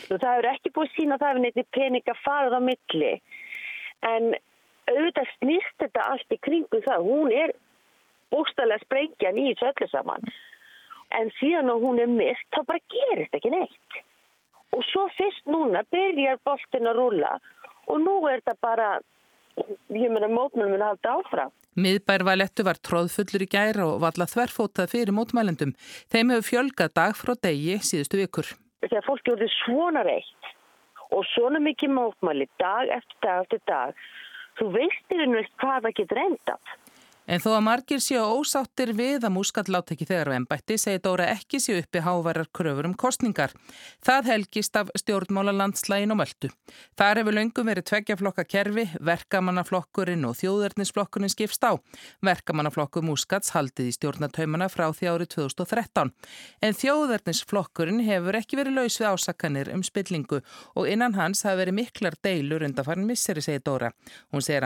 Nú, 0.10 0.18
það 0.18 0.32
hefur 0.32 0.50
ekki 0.54 0.74
búið 0.76 0.94
sína 0.96 1.18
að 1.18 1.24
það 1.24 1.32
hefur 1.32 1.44
neitt 1.46 1.76
peninga 1.78 2.18
farið 2.24 2.58
á 2.58 2.62
milli, 2.64 3.14
en 4.06 4.34
auðvitað 4.90 5.32
snýst 5.40 5.78
þetta 5.82 6.10
allt 6.12 6.36
í 6.36 6.42
kringu 6.46 6.82
það. 6.86 7.08
Hún 7.10 7.34
er 7.34 7.56
bústæðilega 8.34 8.86
sprengjan 8.86 9.40
í 9.42 9.48
þessu 9.54 9.72
öllu 9.72 9.90
saman, 9.92 10.30
en 11.20 11.32
síðan 11.40 11.72
og 11.74 11.84
hún 11.86 12.02
er 12.04 12.12
mist, 12.12 12.48
þá 12.54 12.62
bara 12.68 12.86
gerist 12.94 13.38
ekki 13.38 13.54
neitt. 13.54 14.00
Og 14.76 14.84
svo 14.90 15.06
fyrst 15.16 15.46
núna 15.48 15.86
byrjar 15.94 16.42
boltin 16.44 16.90
að 16.90 16.98
rúla 17.00 17.36
og 17.86 18.02
nú 18.02 18.16
er 18.28 18.42
þetta 18.42 18.56
bara 18.66 18.88
ég 19.56 20.12
meina 20.12 20.28
mótmælum 20.28 20.76
er 20.76 20.84
halda 20.84 21.14
áfram. 21.20 21.54
Miðbærvalettu 21.80 22.64
var 22.68 22.80
tróðfullur 22.80 23.44
í 23.46 23.50
gæra 23.52 23.86
og 23.88 24.02
valla 24.04 24.28
þverfótað 24.32 24.92
fyrir 24.94 25.16
mótmælendum. 25.16 25.74
Þeim 26.12 26.32
hefur 26.34 26.50
fjölgað 26.50 26.94
dag 26.96 27.16
frá 27.20 27.34
degi 27.36 27.78
síðustu 27.84 28.20
vikur. 28.20 28.52
Þegar 28.86 29.08
fólk 29.08 29.28
gjörði 29.28 29.50
svona 29.60 30.04
reitt 30.08 30.52
og 31.12 31.26
svona 31.34 31.62
mikið 31.64 31.94
mótmæli 31.98 32.48
dag 32.62 32.90
eftir 32.98 33.20
dag 33.26 33.44
eftir 33.46 33.62
dag, 33.70 33.94
þú 34.58 34.72
veistir 34.78 35.22
einhvern 35.22 35.38
veginn 35.42 35.62
hvað 35.62 35.88
það 35.88 35.98
getur 36.00 36.24
endað. 36.26 36.76
En 37.26 37.42
þó 37.42 37.56
að 37.56 37.64
margir 37.66 38.02
séu 38.04 38.22
ósáttir 38.22 38.92
við 38.94 39.24
að 39.26 39.34
múskat 39.34 39.70
láttekki 39.72 40.06
þegar 40.06 40.30
á 40.30 40.38
ennbætti 40.38 40.78
segir 40.78 41.02
Dóra 41.02 41.26
ekki 41.34 41.58
séu 41.58 41.80
uppi 41.82 42.00
hávarar 42.06 42.46
kröfur 42.54 42.86
um 42.86 42.94
kostningar. 42.94 43.54
Það 44.06 44.30
helgist 44.30 44.78
af 44.78 44.92
stjórnmála 44.94 45.54
landslægin 45.56 46.14
og 46.14 46.20
möldu. 46.22 46.52
Þar 47.00 47.22
hefur 47.22 47.34
löngum 47.34 47.66
verið 47.72 47.88
tveggjaflokka 47.90 48.46
kerfi, 48.46 48.86
verkamannaflokkurinn 49.02 50.28
og 50.30 50.38
þjóðverðnisflokkurinn 50.38 51.34
skipst 51.34 51.66
á. 51.66 51.74
Verkamannaflokku 52.22 53.02
múskats 53.02 53.56
haldið 53.56 53.90
í 53.90 53.96
stjórnataumana 53.98 54.70
frá 54.70 54.92
því 54.94 55.10
árið 55.16 55.32
2013. 55.40 56.14
En 56.62 56.78
þjóðverðnisflokkurinn 56.78 58.06
hefur 58.06 58.38
ekki 58.38 58.62
verið 58.62 58.78
laus 58.78 59.00
við 59.02 59.10
ásakanir 59.10 59.74
um 59.74 59.82
spillingu 59.82 60.44
og 60.76 60.90
innan 60.90 61.18
hans 61.18 61.42
hafi 61.42 61.64
verið 61.64 61.80
miklar 61.82 62.14
deilur 62.22 62.70
undanfarn 62.70 63.06
misseri, 63.10 63.42
segir 63.42 63.66
Dóra. 63.66 63.90
Hún 64.30 64.46
segir 64.46 64.62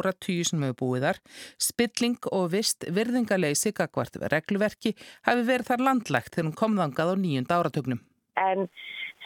að 0.00 0.14
maltverst 0.14 0.40
samfélag 0.40 0.40
hafi 0.40 0.40
mikið 0.40 0.40
breyst 0.40 0.40
þá 0.40 0.40
á 0.40 0.40
áratýju 0.40 0.44
sem 0.44 0.62
hefur 0.62 0.80
búið 0.80 1.06
þar, 1.06 1.18
spilling 1.58 2.18
og 2.32 2.50
vist 2.54 2.86
virðingaleysi 2.88 3.72
gagvart 3.72 4.16
regluverki 4.32 4.94
hafi 5.26 5.42
verið 5.46 5.68
þar 5.70 5.84
landlægt 5.88 6.34
þegar 6.34 6.48
hún 6.48 6.60
kom 6.60 6.76
þangað 6.76 7.12
á 7.12 7.16
nýjunda 7.20 7.60
áratögnum. 7.60 8.00
En 8.36 8.68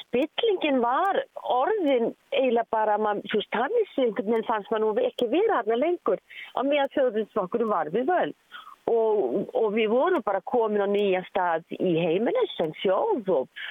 spillingin 0.03 0.81
var 0.83 1.25
orðin 1.43 2.15
eiginlega 2.35 2.67
bara, 2.71 2.99
hann 2.99 3.23
í 3.23 3.85
syngunum 3.95 4.45
fannst 4.47 4.71
maður 4.71 4.85
nú 4.85 5.07
ekki 5.07 5.31
vera 5.31 5.63
aðna 5.63 5.81
lengur 5.81 6.21
á 6.55 6.61
meðan 6.63 6.93
þjóðinsflokkurum 6.95 7.71
var 7.71 7.91
við 7.95 8.11
völd. 8.11 8.37
Og, 8.85 9.49
og 9.57 9.71
við 9.73 9.89
vorum 9.95 10.21
bara 10.27 10.43
komin 10.45 10.85
á 10.85 10.89
nýja 10.89 11.23
stað 11.31 11.65
í 11.73 11.95
heiminn 11.97 12.37
sem 12.53 12.75
sjóð 12.83 13.31
og 13.33 13.63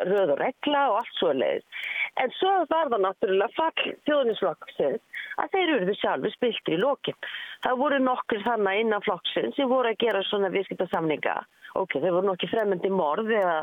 röð 0.00 0.32
og 0.32 0.40
regla 0.40 0.86
og 0.88 1.00
allt 1.02 1.18
svo 1.18 1.32
leiðis. 1.36 1.82
En 2.22 2.32
svo 2.38 2.52
var 2.70 2.88
það 2.88 3.04
náttúrulega 3.04 3.56
fall 3.58 3.92
þjóðninsflokksins 4.08 5.20
að 5.42 5.52
þeir 5.52 5.74
eruðu 5.76 5.98
sjálfur 6.00 6.34
spiltir 6.36 6.78
í 6.78 6.80
lókinn. 6.80 7.28
Það 7.66 7.78
voru 7.84 8.00
nokkur 8.00 8.42
þannig 8.46 8.80
innan 8.86 9.04
flokksins 9.04 9.60
sem 9.60 9.68
voru 9.68 9.92
að 9.92 10.00
gera 10.06 10.24
svona 10.30 10.52
viðskiptarsamninga. 10.56 11.36
Ok, 11.80 11.98
þeir 12.00 12.16
voru 12.16 12.30
nokkið 12.32 12.52
fremmendi 12.56 12.92
morð 12.92 13.32
eða 13.32 13.62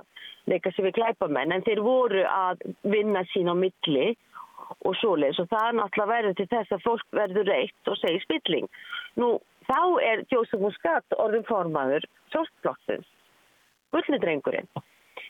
leika 0.50 0.72
sér 0.74 0.90
við 0.90 0.98
klæpamenn 0.98 1.54
en 1.54 1.66
þeir 1.66 1.84
voru 1.86 2.24
að 2.26 2.64
vinna 2.90 3.26
sín 3.34 3.50
á 3.50 3.56
milli 3.58 4.14
og 4.86 4.96
svoleiðis 4.98 5.42
og 5.44 5.50
það 5.52 5.68
er 5.68 5.78
náttúrulega 5.80 6.16
verið 6.16 6.36
til 6.38 6.50
þess 6.54 6.76
að 6.76 6.84
fólk 6.86 7.06
verður 7.20 7.50
reitt 7.50 7.92
og 7.92 7.98
segir 8.00 8.26
spilling. 8.26 8.68
Nú, 9.20 9.36
þá 9.70 9.82
er 10.04 10.24
Jósef 10.34 10.62
Muscat 10.64 11.18
orðin 11.18 11.46
formaður 11.48 12.06
sjálfsflokksins, 12.34 13.08
gullidrengurinn. 13.94 14.70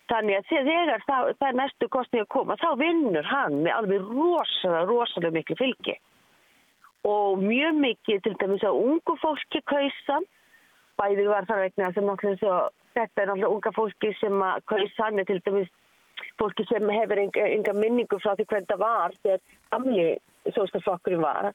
Þannig 0.10 0.40
að 0.40 0.48
þegar 0.50 1.04
það, 1.06 1.32
það 1.38 1.48
er 1.50 1.58
næstu 1.60 1.90
kostning 1.94 2.24
að 2.26 2.32
koma, 2.34 2.58
þá 2.58 2.70
vinnur 2.80 3.28
hann 3.30 3.60
með 3.66 3.76
alveg 3.76 4.08
rosalega, 4.10 4.88
rosalega 4.90 5.36
miklu 5.36 5.58
fylgi. 5.60 5.96
Og 7.08 7.40
mjög 7.44 7.78
mikið 7.80 8.24
til 8.26 8.36
dæmis 8.42 8.66
að 8.68 8.80
ungu 8.80 9.16
fólki 9.22 9.62
kausa, 9.70 10.18
bæði 11.00 11.30
var 11.30 11.48
það 11.48 11.64
vegna 11.66 11.92
sem 11.96 12.10
náttúrulega 12.10 12.58
þetta 12.96 13.22
er 13.22 13.30
náttúrulega 13.30 13.54
unga 13.56 13.74
fólki 13.76 14.12
sem 14.20 14.42
að 14.44 14.66
kausa 14.72 15.10
er 15.12 15.30
til 15.30 15.40
dæmis 15.46 15.70
fólki 16.40 16.66
sem 16.68 16.92
hefur 16.92 17.22
enga, 17.22 17.46
enga 17.56 17.74
minningu 17.78 18.20
frá 18.20 18.34
því 18.36 18.48
hvernig 18.50 18.70
það 18.72 18.82
var 18.84 19.16
þegar 19.24 19.42
gamli 19.72 20.08
sóstaflokkurinn 20.56 21.24
var 21.24 21.52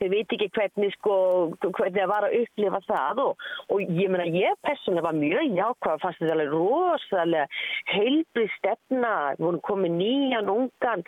þeir 0.00 0.10
veit 0.12 0.34
ekki 0.36 0.48
hvernig 0.56 0.94
sko, 0.96 1.16
hvernig 1.62 2.00
það 2.00 2.10
var 2.10 2.26
að 2.26 2.36
upplifa 2.40 2.80
það 2.88 3.20
og, 3.24 3.44
og 3.74 3.82
ég 3.84 4.10
meina 4.12 4.26
ég 4.34 4.58
personlega 4.66 5.06
var 5.06 5.18
mjög 5.18 5.58
jákvæð 5.58 6.02
fannst 6.02 6.22
þetta 6.22 6.34
alveg 6.36 6.54
rosalega 6.54 7.46
heilbrið 7.92 8.50
stefna, 8.58 9.12
við 9.36 9.46
vorum 9.46 9.62
komið 9.68 9.96
nýjan 10.00 10.50
ungan, 10.54 11.06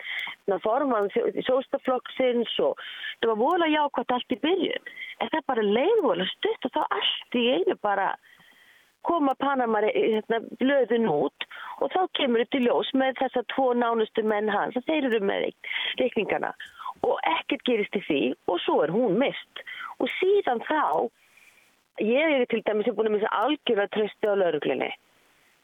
forman 0.63 1.11
sjóstaflokksins 1.17 2.55
og 2.63 2.79
það 3.19 3.33
var 3.33 3.43
volað 3.43 3.75
jákvæð 3.75 4.15
allt 4.17 4.37
í 4.37 4.39
byrjun. 4.47 4.89
En 5.21 5.31
það 5.33 5.47
bara 5.51 5.67
leiðvolega 5.67 6.33
stutt 6.35 6.69
og 6.69 6.75
þá 6.77 6.81
allt 6.87 7.39
í 7.41 7.45
einu 7.57 7.77
bara 7.83 8.09
koma 9.07 9.35
Panamari 9.39 9.91
hérna, 9.95 10.41
blöðun 10.59 11.07
út 11.11 11.45
og 11.81 11.91
þá 11.93 12.01
kemur 12.19 12.43
þetta 12.43 12.59
í 12.59 12.65
ljós 12.65 12.89
með 12.97 13.21
þessar 13.21 13.45
tvo 13.53 13.67
nánustu 13.77 14.23
menn 14.27 14.49
hans 14.51 14.75
og 14.75 14.83
þeir 14.87 15.07
eru 15.11 15.21
með 15.29 15.47
reikningana 16.01 16.51
og 17.07 17.17
ekkert 17.37 17.65
gerist 17.69 17.97
í 17.97 18.03
því 18.07 18.21
og 18.51 18.61
svo 18.65 18.81
er 18.85 18.93
hún 18.95 19.17
mist 19.21 19.65
og 19.97 20.11
síðan 20.19 20.63
þá 20.67 20.83
ég 22.03 22.37
er 22.37 22.45
til 22.51 22.63
dæmis 22.65 22.89
búin 22.93 23.09
að 23.09 23.17
missa 23.17 23.35
algjörða 23.41 23.87
trösti 23.95 24.29
á 24.29 24.33
lauruglinni 24.37 24.91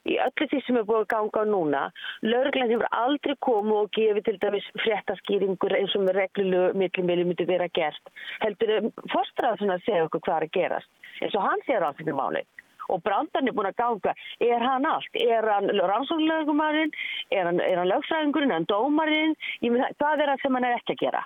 í 0.09 0.17
öllu 0.19 0.47
því 0.51 0.59
sem 0.65 0.79
er 0.79 0.87
búin 0.87 1.03
að 1.03 1.11
ganga 1.13 1.43
á 1.43 1.51
núna 1.51 1.83
lauruglinni 2.25 2.75
hefur 2.75 2.89
aldrei 3.03 3.35
komið 3.47 3.77
og 3.81 3.93
gefið 3.97 4.25
til 4.27 4.39
dæmis 4.41 4.71
fréttaskýringur 4.81 5.77
eins 5.77 5.95
og 5.95 6.07
með 6.07 6.19
reglulegu 6.19 6.79
millumili 6.81 7.27
myndi 7.29 7.47
vera 7.47 7.69
gert. 7.77 8.11
Heldur 8.43 8.89
fórstræðan 9.13 9.77
að 9.77 9.85
segja 9.87 10.09
okkur 10.09 10.25
hvað 10.25 10.41
er 10.41 10.47
að 10.49 10.57
gerast 10.57 11.21
eins 11.21 11.37
og 11.37 11.47
hann 11.47 11.63
segir 11.67 11.87
á 11.87 11.91
því 11.95 12.17
máli 12.17 12.43
og 12.89 13.03
brandan 13.05 13.47
er 13.47 13.55
búin 13.55 13.69
að 13.69 13.79
ganga, 13.79 14.15
er 14.43 14.67
hann 14.67 14.89
allt? 14.89 15.21
Er 15.21 15.47
hann 15.47 15.71
rannsóknlegumarinn 15.71 16.93
er 17.31 17.49
hann, 17.49 17.61
hann 17.63 17.89
lögfræðingurinn, 17.91 18.51
er 18.51 18.61
hann 18.61 18.69
dómarinn? 18.69 19.35
Hvað 19.63 20.23
er 20.25 20.33
það 20.33 20.43
sem 20.43 20.59
hann 20.59 20.69
er 20.69 20.77
ekki 20.79 20.97
að 20.97 21.03
gera? 21.05 21.23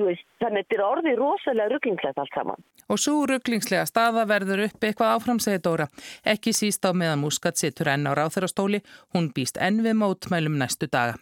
Veist, 0.00 0.24
þannig 0.40 0.62
að 0.62 0.62
þetta 0.62 0.76
er 0.76 0.84
orðið 0.86 1.16
rosalega 1.20 1.72
rugglingslegt 1.74 2.20
allt 2.22 2.36
saman. 2.36 2.62
Og 2.90 2.98
svo 2.98 3.24
rugglingslega 3.28 3.86
staða 3.86 4.24
verður 4.26 4.64
upp 4.66 4.86
eitthvað 4.86 5.16
áfram 5.16 5.40
segir 5.42 5.60
Dóra, 5.66 5.90
ekki 6.24 6.54
síst 6.56 6.86
á 6.88 6.90
meðan 6.96 7.20
Muscat 7.20 7.60
situr 7.60 7.92
enn 7.92 8.08
á 8.08 8.16
ráþurastóli 8.16 8.80
hún 9.14 9.28
býst 9.36 9.60
enn 9.60 9.84
við 9.84 9.98
mótmælum 10.00 10.56
næstu 10.62 10.88
daga 10.88 11.18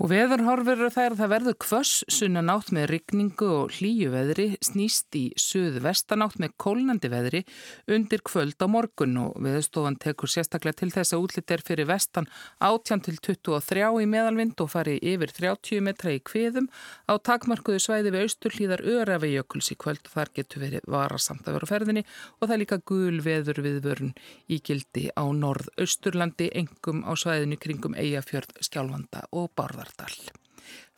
Og 0.00 0.08
veðurhorfur 0.08 0.78
eru 0.78 0.88
þær 0.88 1.12
að 1.12 1.18
það 1.18 1.28
verður 1.28 1.56
kvöss 1.60 1.96
sunna 2.08 2.40
nátt 2.40 2.70
með 2.72 2.86
rigningu 2.88 3.48
og 3.52 3.74
hlýju 3.76 4.08
veðri 4.14 4.46
snýst 4.64 5.16
í 5.18 5.26
suðu 5.36 5.82
vestanátt 5.84 6.38
með 6.40 6.54
kólnandi 6.62 7.10
veðri 7.12 7.42
undir 7.84 8.22
kvöld 8.24 8.56
á 8.64 8.66
morgun. 8.72 9.18
Og 9.20 9.34
veðurstofan 9.44 9.98
tekur 10.00 10.32
sérstaklega 10.32 10.78
til 10.80 10.88
þess 10.94 11.12
að 11.12 11.26
útlitt 11.26 11.52
er 11.52 11.64
fyrir 11.66 11.90
vestan 11.90 12.30
18 12.64 13.02
til 13.10 13.18
23 13.28 13.90
í 14.00 14.06
meðalvind 14.08 14.62
og 14.64 14.70
fari 14.72 14.94
yfir 15.04 15.34
30 15.36 15.84
metra 15.84 16.16
í 16.16 16.24
kviðum. 16.24 16.70
Á 17.04 17.20
takmarkuðu 17.20 17.84
svæði 17.84 18.14
við 18.16 18.24
austurlíðar 18.24 18.84
örafi 18.94 19.34
jökuls 19.34 19.68
í 19.68 19.76
kvöld 19.84 20.08
og 20.08 20.16
þar 20.16 20.32
getur 20.40 20.64
verið 20.64 20.88
varasamt 20.96 21.44
að 21.44 21.58
vera 21.58 21.68
á 21.68 21.72
ferðinni. 21.74 22.06
Og 22.40 22.46
það 22.46 22.56
er 22.56 22.62
líka 22.64 22.80
gul 22.88 23.20
veður 23.28 23.60
viðvörun 23.68 24.16
í 24.48 24.62
gildi 24.64 25.10
á 25.12 25.28
norð-austurlandi 25.28 26.48
engum 26.64 27.04
á 27.04 27.12
svæðinu 27.12 27.60
kringum 27.60 28.00
Eyjafjörð, 28.00 28.56
Skjálfanda 28.64 29.28
og 29.36 29.52
Barðar. 29.52 29.89
Bárðardal. 29.90 30.36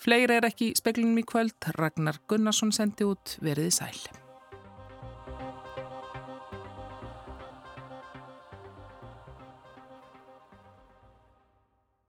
Fleiri 0.02 0.37
er 0.37 0.48
ekki 0.48 0.72
í 0.72 0.76
speklinum 0.76 1.20
í 1.20 1.24
kvöld, 1.24 1.70
Ragnar 1.78 2.18
Gunnarsson 2.28 2.72
sendi 2.74 3.07
út 3.07 3.38
veriði 3.40 3.70
sæl. 3.70 4.21